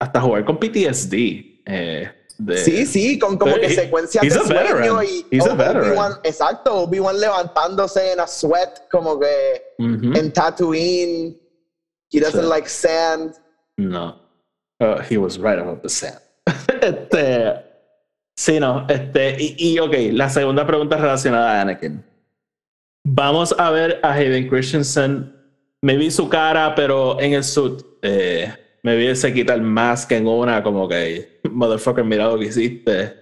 [0.00, 1.62] hasta jugar con PTSD.
[1.66, 5.26] eh, de- Sí, sí, con como que Sí, secuencias de sueño y.
[5.40, 11.36] Obi-Wan, exacto, Obi-Wan levantándose en a sweat como que en Tatooine.
[12.12, 12.48] He doesn't Sí.
[12.48, 13.34] like sand.
[13.76, 14.20] No.
[14.80, 16.18] Uh, he was right about the sand.
[16.80, 17.54] este.
[18.36, 18.86] Sí, no.
[18.88, 19.36] Este.
[19.40, 22.04] Y, y, ok, la segunda pregunta relacionada a Anakin.
[23.06, 25.32] Vamos a ver a Hayden Christensen.
[25.82, 27.82] Vi su cara, pero en el suit.
[28.02, 28.52] Eh,
[28.84, 33.14] me vi se quita el mask en una, como que, motherfucker, mira lo que hiciste.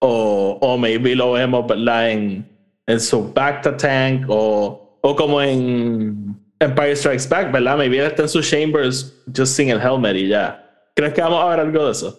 [0.00, 2.10] O, o maybe lo vemos, ¿verdad?
[2.10, 7.76] En, en su back to tank, o, o como en Empire Strikes Back, ¿verdad?
[7.76, 10.62] Maybe está en sus chambers just sin el helmet y ya.
[10.94, 12.18] ¿Crees que vamos a ver algo de eso?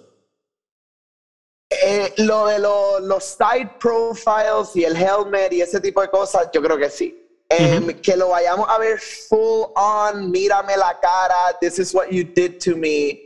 [1.69, 6.49] Eh, lo de lo- los side profiles y el helmet y ese tipo de cosas,
[6.53, 7.26] yo creo que sí.
[7.49, 12.23] Em, Que lo vayamos a ver full on, mírame la cara, this is what you
[12.23, 13.23] did to me.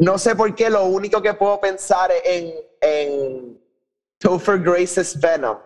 [0.00, 3.60] No sé por qué, lo único que puedo pensar en, en
[4.20, 5.58] Topher Grace's Venom.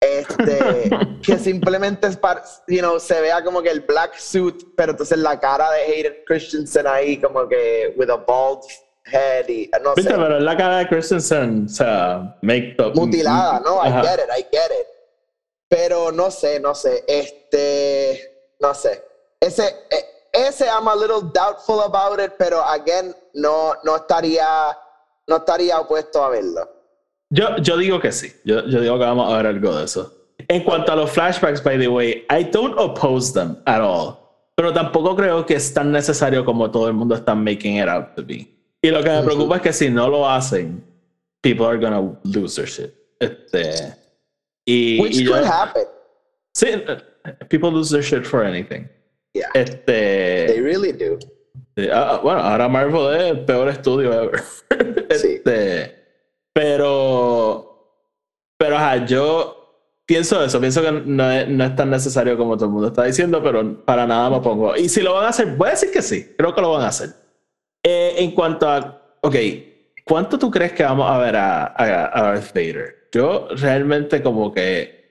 [0.00, 0.90] Este,
[1.22, 5.18] que simplemente es para, you know, se vea como que el black suit, pero entonces
[5.18, 8.62] la cara de Hayden Christensen ahí como que with a bald
[9.06, 12.94] head y no Viste, sé, pero la cara de Christensen, o sea, make up.
[12.94, 13.84] mutilada, ¿no?
[13.84, 14.86] I get it, I get it.
[15.68, 18.20] Pero no sé, no sé, este,
[18.60, 19.02] no sé.
[19.40, 24.46] Ese, eh, ese I'm a little doubtful about it, pero again, no, no estaría,
[25.26, 26.68] no estaría opuesto a verlo.
[27.30, 28.32] Yo, yo digo que sí.
[28.44, 30.12] Yo, yo digo que vamos a ver algo de eso.
[30.48, 34.18] En cuanto a los flashbacks, by the way, I don't oppose them at all.
[34.56, 38.14] Pero tampoco creo que es tan necesario como todo el mundo está making it out
[38.14, 38.53] to be.
[38.86, 40.84] Y lo que me preocupa es que si no lo hacen,
[41.40, 42.92] people are gonna lose their shit.
[43.18, 43.94] Este,
[44.66, 45.84] y, Which y yo- could happen.
[46.54, 46.68] Sí,
[47.48, 48.86] people lose their shit for anything.
[49.32, 51.18] Yeah, Este, they really do.
[51.76, 54.42] Sí, ah, bueno, ahora Marvel es el peor estudio ever.
[55.16, 55.34] Sí.
[55.36, 55.94] Este,
[56.52, 57.98] pero,
[58.58, 62.66] pero ajá, yo pienso eso, pienso que no es, no es tan necesario como todo
[62.66, 64.76] el mundo está diciendo, pero para nada me pongo.
[64.76, 66.82] Y si lo van a hacer, voy a decir que sí, creo que lo van
[66.82, 67.10] a hacer.
[67.86, 69.36] Eh, en cuanto a, ok,
[70.04, 73.08] ¿cuánto tú crees que vamos a ver a, Darth Vader?
[73.12, 75.04] Yo realmente como que...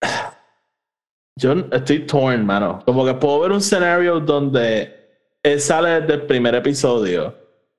[1.36, 2.80] Yo estoy torn, mano.
[2.86, 4.94] Como que puedo ver un escenario donde
[5.42, 7.34] él sale desde el primer episodio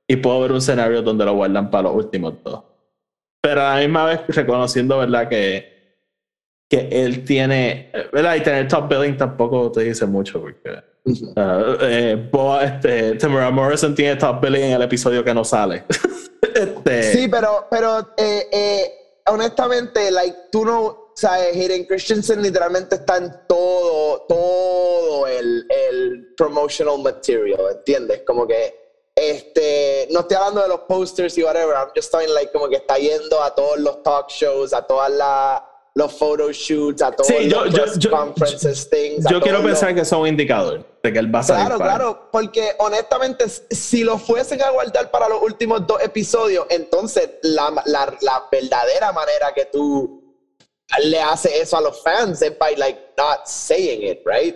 [0.05, 2.65] y puedo ver un escenario donde lo guardan para los últimos dos.
[3.41, 5.29] Pero a la misma vez reconociendo, ¿verdad?
[5.29, 5.95] Que,
[6.69, 8.35] que él tiene, ¿verdad?
[8.35, 10.94] Y tener top billing tampoco te dice mucho porque...
[11.05, 15.85] Uh, eh, Boa, este, Tamara Morrison tiene top billing en el episodio que no sale.
[16.41, 23.17] este, Sí, pero, pero eh, eh, honestamente, like, tú no, sabes, Hayden Christensen literalmente está
[23.17, 28.23] en todo, todo el, el promotional material, ¿entiendes?
[28.25, 28.85] Como que
[29.15, 32.77] este, no estoy hablando de los posters y whatever, I'm just talking like como que
[32.77, 35.61] está yendo a todos los talk shows, a todas las
[35.97, 39.25] los photo shoots, a todos Sí, yo- los yo- yo- conferences, things.
[39.31, 41.65] Yo quiero los- pensar que son un indicador de que él va a salir.
[41.67, 47.29] Claro, claro, porque honestamente, si lo fuesen a guardar para los últimos dos episodios, entonces
[47.43, 50.21] la, la, la verdadera manera que tú
[51.01, 54.55] le haces eso a los fans es by like not saying it, right?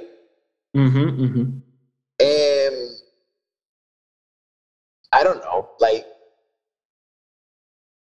[0.76, 1.40] Ujú, ujú.
[2.22, 2.76] Um,
[5.14, 6.06] I don't know, like,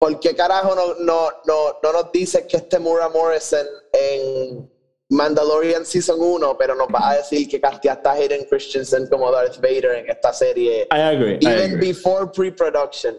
[0.04, 4.70] ¿por qué carajo no, no, no, no nos dices que este Mura Morrison en
[5.08, 9.56] Mandalorian Season 1, pero nos va a decir que casteaste a Hayden Christensen como Darth
[9.62, 11.38] Vader en esta serie, I agree.
[11.40, 11.92] I even agree.
[11.94, 13.16] before pre-production?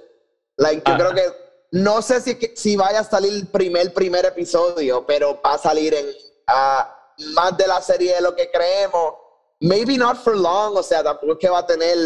[0.58, 0.98] Like, yo Ah.
[1.00, 1.24] creo que,
[1.72, 5.92] no sé si, si vaya a salir el primer, primer episodio, pero va a salir
[5.96, 6.06] en
[6.46, 9.16] ah, más de la serie de lo que creemos.
[9.60, 11.98] Maybe not for long, o sea, tampoco es que va a tener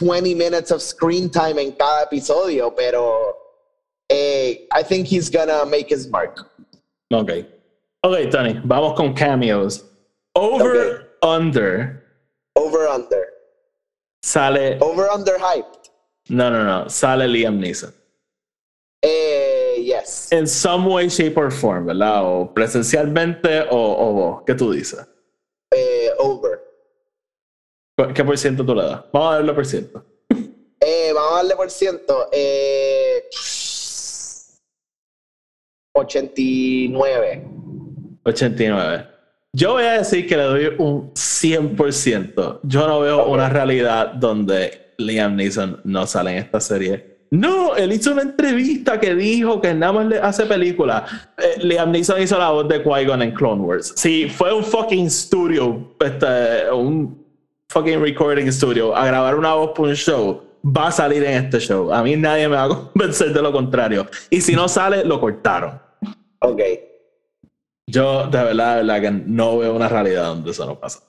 [0.00, 3.41] 20 minutes of screen time en cada episodio, pero
[4.12, 6.36] eh, I think he's gonna make his mark.
[7.12, 7.30] Ok.
[8.04, 9.84] Ok, Tony, vamos con cameos.
[10.34, 12.02] Over, under,
[12.56, 13.24] Over under.
[14.22, 14.78] sale.
[14.82, 15.90] Over under hyped.
[16.28, 16.88] No, no, no.
[16.88, 17.92] Sale Liam Neeson.
[19.04, 20.30] Eh, yes.
[20.32, 22.22] In some way, shape, or form, ¿verdad?
[22.24, 24.42] O presencialmente o, o vos.
[24.46, 25.04] ¿Qué tú dices?
[25.74, 26.60] Eh, over.
[28.14, 29.02] ¿Qué por ciento tú le das?
[29.12, 30.04] Vamos a darle por ciento.
[30.80, 32.28] Eh, vamos a darle por ciento.
[32.32, 33.21] Eh,
[35.92, 37.44] 89.
[38.24, 39.06] 89.
[39.52, 42.60] Yo voy a decir que le doy un 100%.
[42.62, 47.12] Yo no veo una realidad donde Liam Neeson no sale en esta serie.
[47.30, 51.10] No, él hizo una entrevista que dijo que nada más le hace películas.
[51.38, 53.92] Eh, Liam Neeson hizo la voz de Qui-Gon en Clone Wars.
[53.96, 57.22] Si fue un fucking studio, este, un
[57.70, 61.58] fucking recording studio, a grabar una voz para un show, va a salir en este
[61.60, 61.92] show.
[61.92, 64.06] A mí nadie me va a convencer de lo contrario.
[64.30, 65.80] Y si no sale, lo cortaron.
[66.40, 66.60] Ok.
[67.86, 71.00] Yo, de verdad, de verdad que no veo una realidad donde eso no pasa.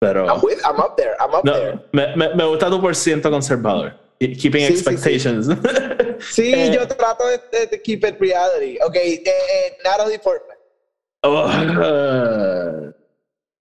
[0.00, 1.14] Pero I'm, with, I'm up there.
[1.18, 1.78] I'm up no, there.
[1.92, 3.94] me, me, me gusta tu por ciento conservador.
[4.18, 4.90] Keeping Sí, sí, sí.
[4.90, 5.48] expectations.
[6.18, 8.78] Sí, Eh, yo trato de, de- keep it reality.
[8.82, 10.56] Ok, eh, eh, Natalie Portman.
[11.24, 12.92] oh, uh,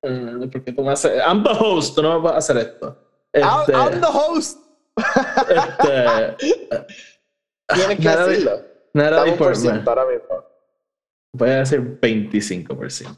[0.49, 1.21] ¿Por qué tú me haces?
[1.21, 3.04] I'm the host, tú no me vas a hacer esto.
[3.43, 4.59] I'm, Este, I'm the host.
[5.49, 6.35] este,
[7.73, 8.61] Tienes que Natalie- decirlo.
[8.93, 9.53] Dame un por
[9.99, 10.45] ahora mismo.
[11.33, 13.17] Voy a decir 25%.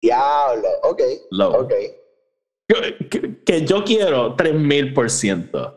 [0.00, 0.68] Diablo.
[0.84, 1.00] Ok.
[1.30, 1.52] Low.
[1.62, 1.72] Ok.
[2.68, 5.74] Que, que- que yo quiero 3000%.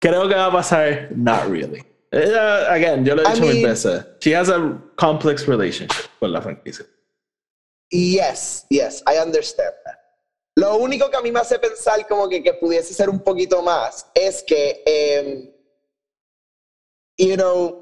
[0.00, 1.82] Creo que va a pasar, not really.
[2.10, 4.04] Ella, again, yo lo he dicho mil veces.
[4.20, 6.84] She has a complex relationship con la franquicia.
[7.90, 9.98] Yes, yes, I understand that.
[10.56, 13.60] Lo único que a mí me hace pensar como que, que pudiese ser un poquito
[13.62, 15.50] más es que, em,
[17.18, 17.80] you know,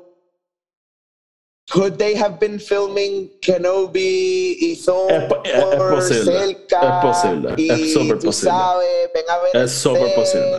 [1.70, 5.10] could they have been filming Kenobi y Thor
[5.44, 6.80] Es es- es posible, cerca?
[6.82, 8.52] es posible, y es súper posible.
[8.54, 10.58] sabes, ven a ver Es súper posible.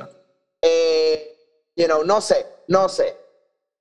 [0.62, 1.36] eh,
[1.76, 3.16] you know, no sé, no sé.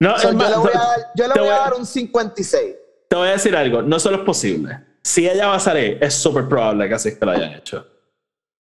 [0.00, 1.86] No, So, yo más, le voy a dar, yo le voy voy a- dar un
[1.86, 2.74] 56.
[3.08, 4.80] Te voy a decir algo, no solo es posible.
[5.02, 7.86] Si ella va a salir, es súper probable que así que lo hayan hecho.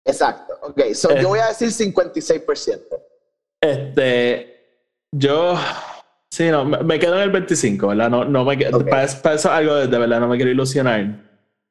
[0.09, 0.55] Exacto.
[0.63, 1.21] Ok, so Eh.
[1.23, 2.99] yo voy a decir 56%.
[3.61, 4.57] Este,
[5.15, 5.55] yo,
[6.33, 8.09] sí, no, me, me quedo en el 25, ¿verdad?
[8.11, 8.89] No, no me, que- Ok.
[8.89, 11.07] para, para eso algo de, de verdad no me quiero ilusionar.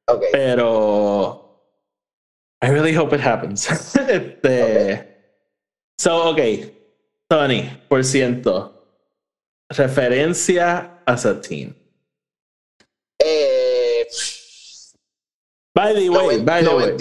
[0.08, 0.24] Ok.
[0.32, 1.44] Pero
[2.62, 3.68] I really hope it happens.
[4.08, 5.16] este,
[6.00, 6.38] So, ok.
[7.28, 8.74] Tony, por ciento.
[9.70, 11.74] Referencia a Satine.
[13.20, 14.06] Eh,
[15.74, 16.96] By the way, by the way.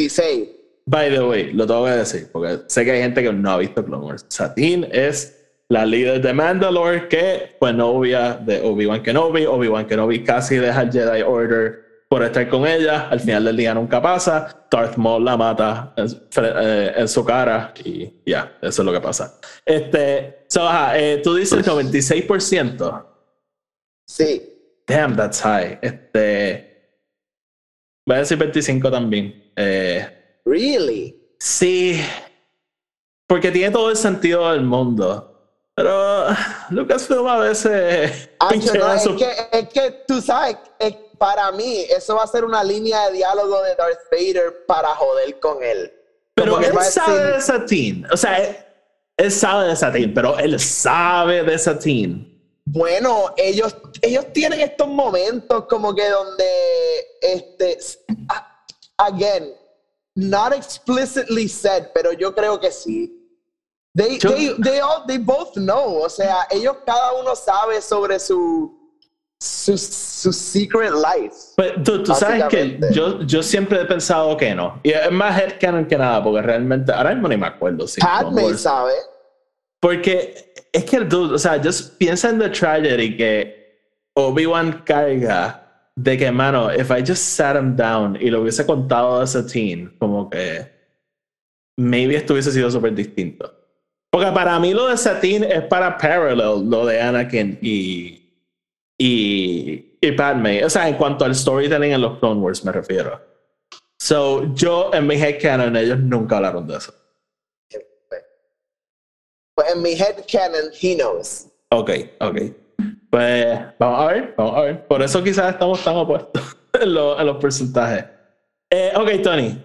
[0.88, 0.90] 96.
[0.90, 3.58] By the way, lo tengo que decir, porque sé que hay gente que no ha
[3.58, 4.26] visto Clone Wars.
[4.30, 5.38] Satine es
[5.70, 9.46] la líder de Mandalore que fue novia de Obi-Wan Kenobi.
[9.46, 13.10] Obi-Wan Kenobi casi deja el Jedi Order por estar con ella.
[13.10, 14.66] Al final del día nunca pasa.
[14.72, 19.02] Darth Maul la mata en, eh, en su cara y ya, eso es lo que
[19.02, 19.40] pasa.
[19.66, 23.06] Este, so, ajá, eh, tú dices 96%.
[24.08, 24.54] Sí.
[24.88, 25.80] Damn, that's high.
[25.82, 27.02] Este,
[28.06, 29.52] voy a decir 25 también.
[29.54, 30.17] Eh,
[30.48, 31.16] Really?
[31.40, 32.02] Sí,
[33.28, 35.34] porque tiene todo el sentido del mundo.
[35.76, 36.26] Pero
[36.72, 41.84] Lucasfilm a veces pinchea no, es, su- que, es que tú sabes, es- para mí,
[41.90, 45.92] eso va a ser una línea de diálogo de Darth Vader para joder con él.
[46.36, 48.08] Pero él sabe decir- de Satine.
[48.12, 48.56] O sea, él,
[49.18, 52.38] él sabe de Satine, pero él sabe de Satine.
[52.66, 56.46] Bueno, ellos, ellos tienen estos momentos como que donde,
[57.22, 57.78] este,
[58.98, 59.54] again,
[60.18, 63.14] not explicitly said, pero yo creo que sí.
[63.96, 66.02] They, Yo- they, they, all, they both know.
[66.04, 68.72] O sea, ellos cada uno sabe sobre su,
[69.40, 71.36] su, su secret life.
[71.56, 74.80] Pues tú, tú sabes que yo, yo siempre he pensado que no.
[74.84, 77.88] Y es más headcanon que nada, porque realmente ahora mismo ni me acuerdo.
[77.88, 78.94] Si Padme Wars- sabe.
[79.80, 83.82] Porque es que, dude, o sea, just piensa en The Tragedy que
[84.16, 85.67] Obi-Wan carga
[85.98, 89.42] de que, mano, if I just sat him down y lo hubiese contado a ese
[89.44, 90.72] teen, como que
[91.76, 93.52] maybe esto hubiese sido súper distinto.
[94.12, 98.32] Porque para mí lo de Satine es para parallel lo de Anakin y,
[98.98, 100.64] y, y Padme.
[100.64, 103.20] O sea, en cuanto al storytelling en los Clone Wars me refiero.
[104.00, 106.94] So, yo en mi headcanon ellos nunca hablaron de eso.
[109.56, 111.48] Pues en mi headcanon, he knows.
[111.72, 111.90] Ok,
[112.20, 112.38] ok.
[113.10, 114.88] Pues vamos a ver, vamos a ver.
[114.88, 118.06] Por eso quizás estamos tan opuestos en, lo- en los porcentajes.
[118.70, 119.64] Eh, ok, Tony.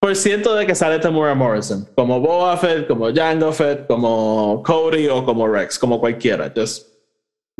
[0.00, 5.08] Por ciento de que sale Tamura Morrison, como Boba Fett, como Jango Fett, como Cody
[5.08, 6.50] o como Rex, como cualquiera.
[6.56, 6.88] Just,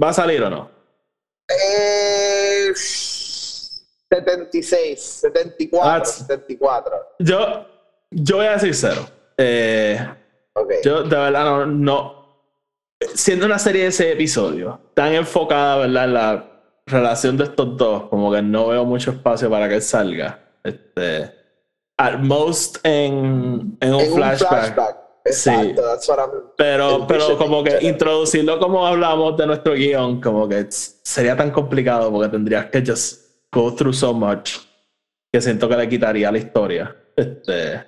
[0.02, 0.70] ¿Va a salir o no?
[1.50, 6.92] Eh, 76, 74, That's- 74.
[7.18, 7.66] Yo,
[8.10, 9.06] yo voy a decir cero.
[9.36, 9.98] Eh,
[10.54, 10.72] Ok.
[10.82, 12.19] Yo de verdad no, no.
[13.14, 16.04] Siendo una serie de ese episodio tan enfocada, ¿verdad?
[16.04, 16.46] En la
[16.86, 20.38] relación de estos dos, como que no veo mucho espacio para que salga.
[20.64, 21.32] Este,
[21.96, 24.50] at most en, en un en flashback.
[24.52, 24.96] un flashback.
[25.26, 25.50] Sí.
[25.50, 30.48] Exacto, that's what I'm- Pero, pero como que introducirlo como hablamos de nuestro guion, como
[30.48, 34.52] que sería tan complicado porque tendrías que just go through so much
[35.32, 36.96] que siento que le quitaría la historia.
[37.14, 37.84] Este,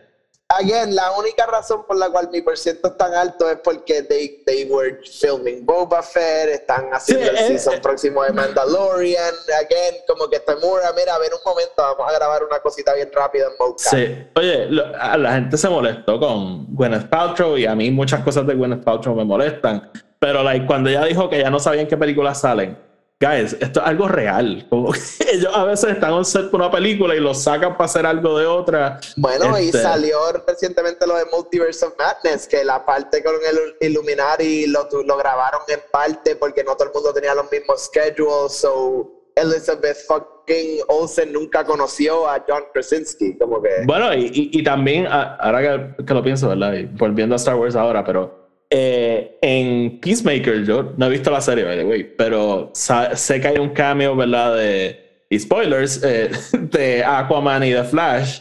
[0.59, 4.03] Again, la única razón por la cual mi por ciento es tan alto es porque
[4.03, 7.81] they, they were filming Boba Fett, están haciendo Sí, el eh, season eh.
[7.81, 9.35] próximo de Mandalorian.
[9.59, 12.93] Again, como que estoy muy, mira, a ver un momento, vamos a grabar una cosita
[12.95, 13.79] bien rápida en mocap.
[13.79, 18.23] Sí, oye, lo- a la gente se molestó con Gwyneth Paltrow y a mí muchas
[18.23, 21.81] cosas de Gwyneth Paltrow me molestan, pero like, cuando ella dijo que ya no sabía
[21.83, 22.77] en qué películas salen,
[23.23, 24.67] guys, esto es algo real.
[24.69, 24.93] Como
[25.33, 28.37] ellos a veces están on set por una película y lo sacan para hacer algo
[28.39, 28.99] de otra.
[29.17, 33.89] Bueno, y Este- salió recientemente lo de Multiverse of Madness, que la parte con el
[33.89, 38.53] Illuminati lo, lo grabaron en parte porque no todo el mundo tenía los mismos schedules,
[38.53, 43.71] so Elizabeth fucking Olsen nunca conoció a John Krasinski, como que...
[43.87, 45.63] Bueno, y, y- y también, ahora
[45.97, 46.75] que, que lo pienso, ¿verdad?
[46.75, 48.42] Y volviendo a Star Wars ahora, pero
[48.75, 53.49] eh, en Peacemaker, yo no he visto la serie, by the way, pero sé que
[53.49, 54.57] hay un cameo, ¿verdad?
[54.57, 58.41] De, y spoilers, eh, de Aquaman y de Flash,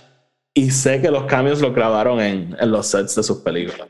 [0.53, 3.87] y sé que los cambios los grabaron en, en los sets de sus películas.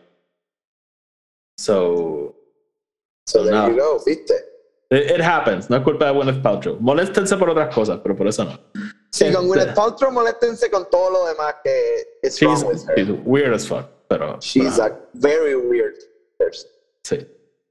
[1.58, 2.36] So,
[3.28, 3.70] So there no.
[3.70, 4.34] you go, ¿viste?
[4.90, 6.78] it, it happens, no es culpa de Gwyneth Paltrow.
[6.80, 8.60] Moléstense por otras cosas, pero por eso no.
[9.12, 12.90] Sí, con Este- Gwyneth Paltrow moléstense con todo lo demás que is She's, wrong with
[12.90, 12.96] her.
[12.98, 14.38] she's weird as fuck, pero...
[14.42, 15.96] She's pero- a very weird.
[17.04, 17.20] Sí.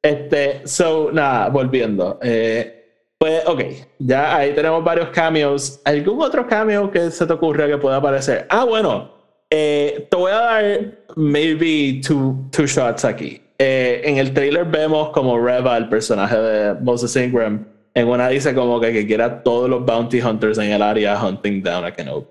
[0.03, 2.19] Este, so, nada, volviendo.
[2.23, 2.81] Eh,
[3.19, 3.63] pues, ok,
[3.99, 5.81] ya ahí tenemos varios cameos.
[5.85, 8.47] ¿Algún otro cameo que se te ocurra que pueda aparecer?
[8.49, 9.13] Ah, bueno,
[9.51, 13.43] eh, te voy a dar maybe two, two shots aquí.
[13.59, 18.55] Eh, en el trailer vemos como Reva, el personaje de Moses Ingram, en una dice
[18.55, 21.93] como que, que quiere a todos los bounty hunters en el área hunting down a
[21.93, 22.27] Kenobi.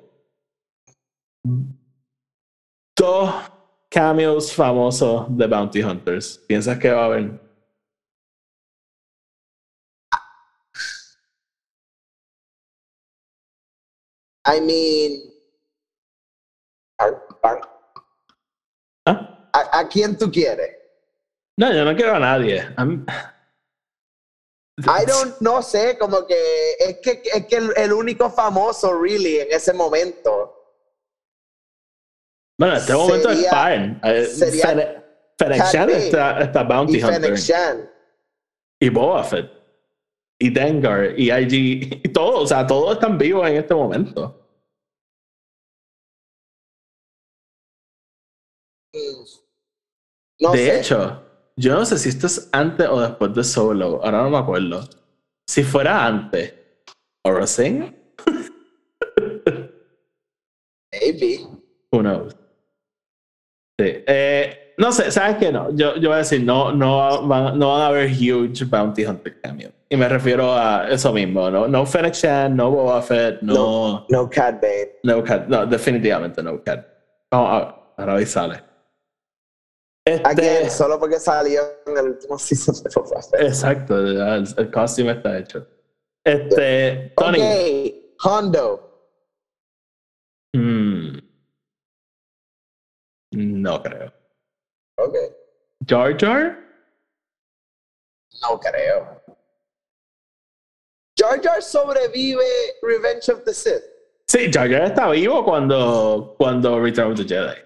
[2.98, 3.32] Dos
[3.90, 6.38] cameos famosos de bounty hunters.
[6.48, 7.40] ¿Piensas que va a haber?
[14.46, 15.22] I mean,
[19.06, 19.48] ¿Ah?
[19.54, 20.72] a- ¿a quién tú quieres?
[21.58, 22.62] No, yo no quiero a nadie.
[22.78, 23.06] I'm-
[24.88, 29.40] I don't, no sé, como que es que, es que el, el único famoso, really,
[29.40, 30.49] en ese momento.
[32.60, 34.00] Bueno, en este momento es fine.
[34.04, 35.06] Eh, sería
[35.40, 37.36] Fennec Shan está, está Bounty Y Hunter.
[37.36, 37.90] Shan.
[38.82, 39.50] Y Boba Fett.
[40.38, 41.18] Y Dengar.
[41.18, 42.02] Y IG.
[42.04, 42.44] Y todos.
[42.44, 44.36] O sea, todos están vivos en este momento.
[48.94, 49.24] Mm.
[50.42, 50.80] No de sé.
[50.80, 51.24] hecho,
[51.58, 54.02] yo no sé si esto es antes o después de Solo.
[54.04, 54.82] Ahora no me acuerdo.
[55.48, 56.54] Si fuera antes.
[57.24, 57.96] ¿Or Singh?
[60.92, 61.46] Maybe.
[61.92, 62.36] Who knows?
[63.80, 64.04] Sí.
[64.06, 65.52] Eh, no sé, ¿sabes qué?
[65.52, 69.06] No, yo, yo voy a decir, no, no, van, no van a haber huge Bounty
[69.06, 69.72] Hunter cameo.
[69.90, 71.68] Y me refiero a eso mismo, ¿no?
[71.68, 74.06] No Fennec Shan, no Boba Fett, no...
[74.10, 75.00] No Cat Bane.
[75.04, 76.86] No Cat, no, definitivamente no Cat.
[77.32, 78.64] Vamos a ver, ahora hoy sale.
[80.06, 83.42] Este, Again, solo porque salió en el último season de Boba Fett.
[83.42, 85.66] exacto, el, el costume está hecho.
[86.24, 87.40] Este, Tony.
[87.40, 89.10] Ok, Hondo.
[90.54, 90.99] mm,
[93.32, 94.12] no creo.
[94.98, 95.16] Ok.
[95.86, 96.58] Jar Jar?
[98.42, 99.22] No creo.
[101.18, 102.44] Jar Jar sobrevive
[102.82, 103.84] Revenge of the Sith.
[104.28, 107.58] Sí, Jar Jar está vivo cuando, cuando Return of the Jedi.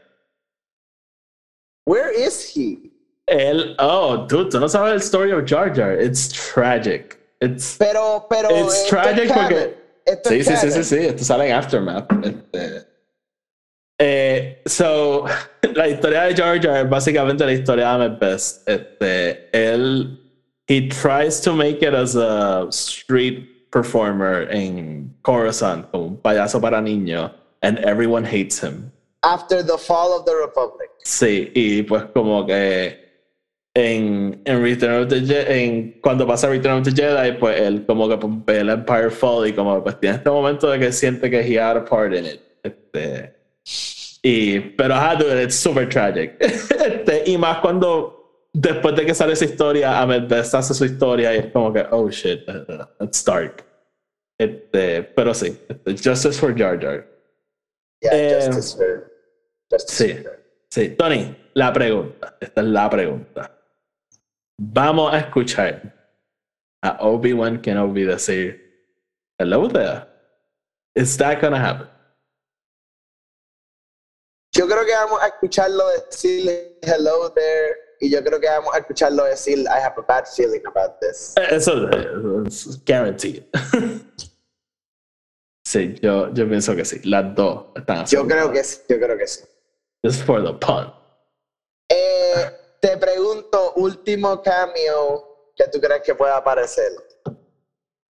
[1.85, 2.91] Where is he?
[3.27, 5.99] Él, oh, dude, tú no sabes el story of Jar Jar.
[5.99, 7.19] It's tragic.
[7.41, 8.49] It's, Pero, pero.
[8.49, 9.77] it's es tragic porque.
[10.05, 12.11] Esto Sí, es sí, sí, sí, sí, esto sale en Aftermath.
[12.23, 12.87] Este,
[13.99, 15.25] eh, so,
[15.75, 18.67] la historia de Jar Jar es básicamente la historia de Best.
[18.67, 20.19] Este, él,
[20.67, 26.81] he tries to make it as a street performer en Coruscant, como un payaso para
[26.81, 28.91] niños, and everyone hates him.
[29.23, 30.89] After the fall of the Republic.
[31.03, 33.03] Sí, y pues como que
[33.73, 37.85] en, en Return of the Jedi, en, cuando pasa Return of the Jedi, pues él
[37.85, 41.29] como que ve el Empire Fall y como pues tiene este momento de que siente
[41.29, 42.41] que he had a part in it.
[42.63, 43.35] Este,
[44.23, 46.35] y, pero ajá, dude, it's super tragic.
[46.39, 51.33] Este, y más cuando después de que sale esa historia, Ahmed Best hace su historia
[51.35, 52.41] y es como que, oh shit,
[53.01, 53.63] it's dark.
[54.39, 57.05] Este, pero sí, este, Justice for Jar Jar.
[58.01, 59.11] Yeah, Eh, Justice for.
[59.71, 60.23] Justice sí.
[60.23, 62.35] for- Sí, Tony, la pregunta.
[62.41, 63.51] Esta es la pregunta.
[64.59, 65.93] Vamos a escuchar
[66.81, 68.59] a Obi-Wan Kenobi decir,
[69.39, 70.05] Hello there.
[70.95, 71.87] Is that gonna happen?
[74.55, 77.75] Yo creo que vamos a escucharlo decir hello there.
[77.99, 81.33] Y yo creo que vamos a escucharlo decir I have a bad feeling about this.
[81.49, 81.89] Eso
[82.45, 83.43] es guaranteed.
[85.65, 86.99] sí, yo, yo pienso que sí.
[87.03, 89.43] Las dos están Yo creo que sí, yo creo que sí.
[90.05, 90.93] Just for the pun.
[91.89, 96.91] Eh, te pregunto, último cameo que tú crees que pueda aparecer.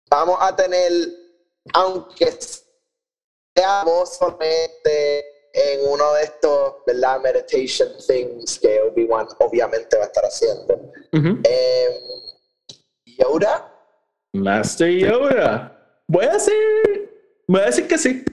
[0.09, 0.91] Vamos a tener,
[1.73, 2.37] aunque
[3.55, 7.19] sea vos solamente en uno de estos, ¿verdad?
[7.21, 10.73] Meditation things que Obi-Wan obviamente va a estar haciendo.
[11.13, 11.41] Ujú.
[11.43, 11.99] Eh,
[13.17, 13.73] Yoda,
[14.33, 15.73] Master Yoda.
[16.07, 16.53] Voy a decir,
[17.47, 18.23] voy a decir que sí.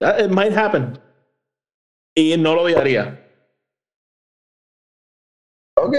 [0.00, 0.98] That- It might happen.
[2.16, 3.24] Y no lo odiaría.
[5.76, 5.94] ok.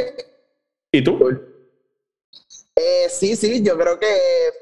[0.92, 1.18] ¿Y tú?
[2.76, 4.08] Eh, sí, sí, yo creo que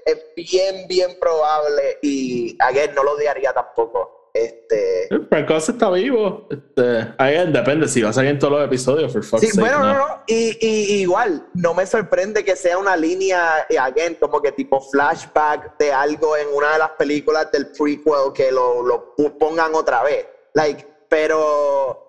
[0.06, 4.17] es bien, bien probable y again, no lo odiaría tampoco.
[4.34, 6.48] Este, Frank Oz está vivo.
[6.52, 9.60] Este, again, depende si va a salir en todos los episodios, for fuck's Sí, sake,
[9.62, 9.94] bueno, no.
[9.94, 10.24] no.
[10.28, 14.80] Y, y- igual, no me sorprende que sea una línea, eh, again, como que tipo
[14.80, 20.04] flashback de algo en una de las películas del prequel que lo, lo pongan otra
[20.04, 20.28] vez.
[20.54, 22.04] Like, pero.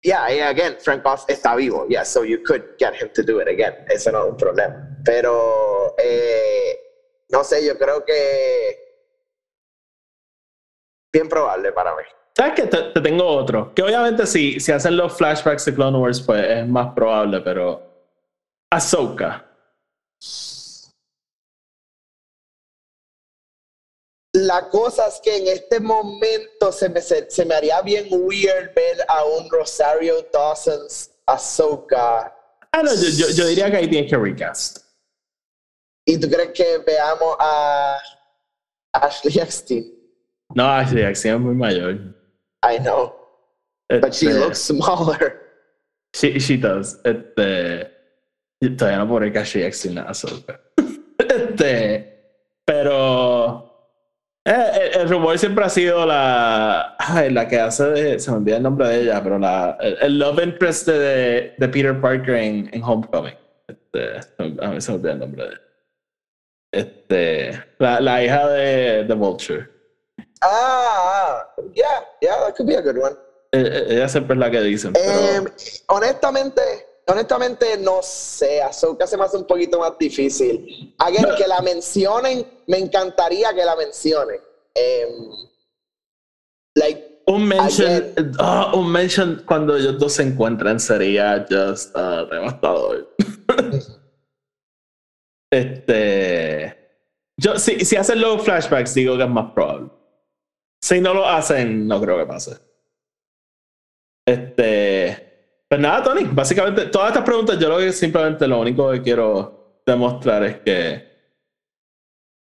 [0.00, 1.84] Yeah, yeah, again, Frank Oz está vivo.
[1.88, 3.74] Yeah, so you could get him to do it again.
[3.88, 4.96] Eso no es un problema.
[5.04, 6.78] Pero, eh,
[7.30, 8.87] no sé, yo creo que.
[11.12, 12.02] Bien probable para mí.
[12.36, 12.62] ¿Sabes qué?
[12.66, 13.74] Te, te tengo otro.
[13.74, 17.82] Que obviamente si, si hacen los flashbacks de Clone Wars, pues es más probable, pero.
[18.70, 19.44] Ahsoka.
[24.34, 28.74] La cosa es que en este momento se me, se, se me haría bien weird
[28.74, 32.34] ver a un Rosario Dawson's Ahsoka.
[32.70, 34.78] Ah, no, yo, yo, yo diría que ahí tiene que recast.
[36.06, 37.98] ¿Y tú crees que veamos a
[38.92, 39.97] Ashley Eckstein?
[40.54, 40.64] No,
[41.02, 41.94] Jackson es muy mayor.
[42.62, 43.14] I know,
[43.88, 45.42] but she Este, looks smaller.
[46.14, 46.98] She, she does.
[47.04, 47.90] Este.
[48.76, 50.60] Todavía no Ashley Jackson es Ahsoka.
[51.18, 52.14] Este.
[52.64, 53.64] Pero.
[54.44, 56.96] eh, el, el rumor siempre ha sido la.
[56.98, 58.18] Ay, la que hace de.
[58.18, 59.76] Se me olvida el nombre de ella, pero la.
[59.80, 63.34] El, el love interest de, de Peter Parker en, en Homecoming.
[63.68, 64.16] Este,
[64.60, 65.60] a mí se me olvida el nombre de ella.
[66.72, 67.64] Este.
[67.78, 69.77] La, la hija de, de Vulture.
[70.40, 73.16] Ah, ah, yeah, yeah, that could be a good one.
[73.52, 74.92] Eh, eh, Ella siempre es la que dicen.
[74.92, 75.44] Pero, Em,
[75.88, 76.62] honestamente,
[77.06, 80.94] honestamente no sé, Ahsoka se me hace un poquito más difícil.
[80.98, 84.40] Again, que la mencionen, me encantaría que la mencionen.
[84.74, 85.30] Em,
[86.74, 88.32] like, Un mention, Again.
[88.38, 93.14] ah, un mention cuando ellos dos se encuentran sería just ah, devastador.
[95.50, 96.76] este,
[97.36, 99.90] yo si, si hacen los flashbacks digo que es más probable.
[100.80, 102.56] Si no lo hacen, no creo que pase.
[104.26, 109.02] Este, pues nada, Tony, básicamente todas estas preguntas yo lo que simplemente lo único que
[109.02, 111.08] quiero demostrar es que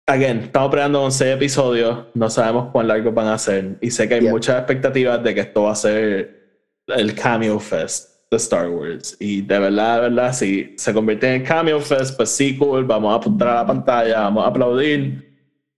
[0.06, 4.08] Again, estamos peleando con seis episodios, no sabemos cuán largos van a ser, y sé
[4.08, 4.32] que hay Yeah.
[4.32, 9.16] muchas expectativas de que esto va a ser el Cameo Fest de Star Wars.
[9.20, 12.84] Y de verdad, de verdad, si se convierte en el Cameo Fest, pues sí, cool,
[12.84, 15.31] vamos a apuntar a la pantalla, vamos a aplaudir,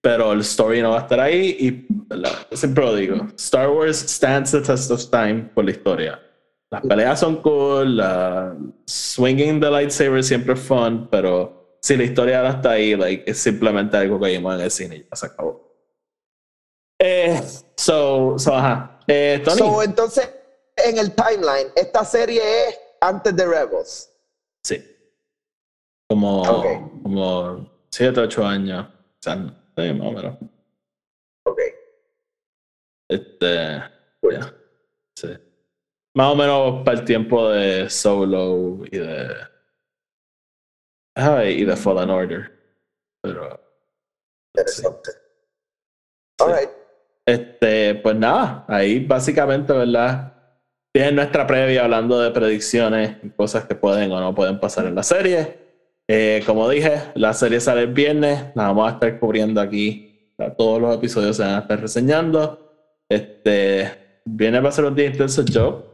[0.05, 2.47] pero el story no va a estar ahí, y ¿verdad?
[2.53, 6.21] Siempre lo digo, Star Wars stands the test of time por la historia.
[6.71, 8.55] las peleas son cool, la
[8.87, 13.39] swinging the lightsaber siempre es fun, pero si la historia ahora está ahí, like, es
[13.39, 15.73] simplemente algo que vimos en el cine y ya se acabó.
[17.01, 17.41] Eh,
[17.75, 19.01] so, so, ajá.
[19.07, 19.57] Eh, Tony.
[19.59, 20.31] So, entonces,
[20.77, 24.11] en el timeline, esta serie es antes de Rebels.
[24.63, 24.85] Sí.
[26.11, 26.67] Como, Ok.
[27.03, 28.87] como 7, 8 años.
[28.87, 30.39] O sea, sí, más o menos.
[31.47, 31.61] Ok.
[33.09, 33.83] Este.
[34.21, 34.35] Cool.
[34.35, 34.55] ya,
[35.17, 35.29] Sí.
[36.17, 39.35] Más o menos para el tiempo de Solo y de.
[41.17, 42.53] Ay, y de Fallen Order.
[43.23, 43.61] Pero.
[44.57, 45.11] Interesante.
[46.41, 46.71] Alright.
[47.27, 50.35] Este, pues nada, ahí básicamente, ¿verdad?
[50.93, 54.95] Tienen nuestra previa hablando de predicciones y cosas que pueden o no pueden pasar en
[54.95, 55.64] la serie.
[56.09, 60.33] Eh, como dije, la serie sale el viernes, la vamos a estar cubriendo aquí.
[60.59, 62.61] Todos los episodios se van a estar reseñando.
[63.09, 65.85] Este, viene va a ser un día intenso yo,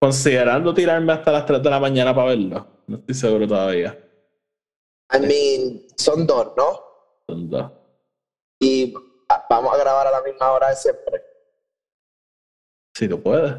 [0.00, 2.66] considerando tirarme hasta las 3 de la mañana para verlo.
[2.86, 3.98] No estoy seguro todavía.
[5.12, 6.80] I mean, son dos, ¿no?
[7.28, 7.70] Son dos.
[8.60, 8.94] Y
[9.50, 11.22] vamos a grabar a la misma hora de siempre.
[12.96, 13.52] Si tú puedes.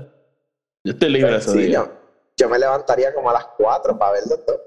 [0.84, 1.74] Yo estoy libre ese Sí, día.
[1.74, 1.92] yo,
[2.38, 4.62] yo me levantaría como a las 4 para verlo todo.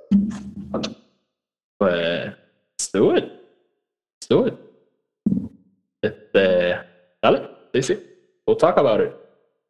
[1.78, 3.24] Pues, let's do it.
[3.24, 4.54] Let's do it.
[6.02, 6.76] Este,
[7.22, 7.94] dale, sí, sí.
[8.46, 9.14] We'll talk about it.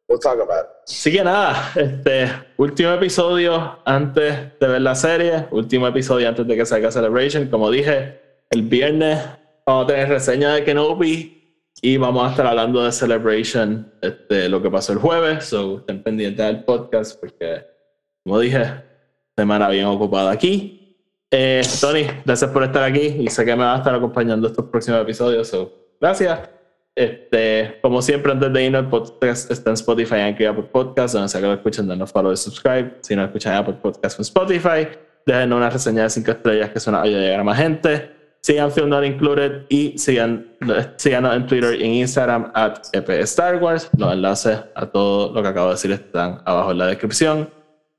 [0.07, 0.69] We'll talk about it.
[0.87, 6.55] Así que nada, este, último episodio antes de ver la serie, último episodio antes de
[6.55, 7.47] que salga Celebration.
[7.47, 9.19] Como dije, el viernes
[9.67, 14.61] vamos a tener reseña de Kenobi y vamos a estar hablando de Celebration, este, lo
[14.61, 15.45] que pasó el jueves.
[15.45, 17.65] So, estén pendientes del podcast porque,
[18.23, 18.65] como dije,
[19.37, 20.78] semana bien ocupada aquí.
[21.31, 24.65] Eh, Tony, gracias por estar aquí y sé que me va a estar acompañando estos
[24.65, 25.47] próximos episodios.
[25.47, 25.71] So,
[26.01, 26.49] gracias.
[26.95, 31.29] Este, como siempre, antes de irnos, el podcast está en Spotify y Apple Podcast, donde
[31.29, 32.97] sea que lo escuchen, denos follow y subscribe.
[33.01, 34.87] Si no escuchan Apple Podcast en Spotify,
[35.25, 38.11] déjenos una reseña de 5 estrellas que suena a llegar a más gente.
[38.41, 40.55] Sigan Film Not Included y sigan,
[40.95, 43.89] síganos en Twitter y en Instagram at EP Star Wars.
[43.97, 47.49] Los enlaces a todo lo que acabo de decir están abajo en la descripción.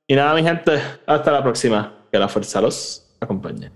[0.07, 1.95] Y nada, mi gente, hasta la próxima.
[2.11, 3.71] Que la fuerza los acompañe.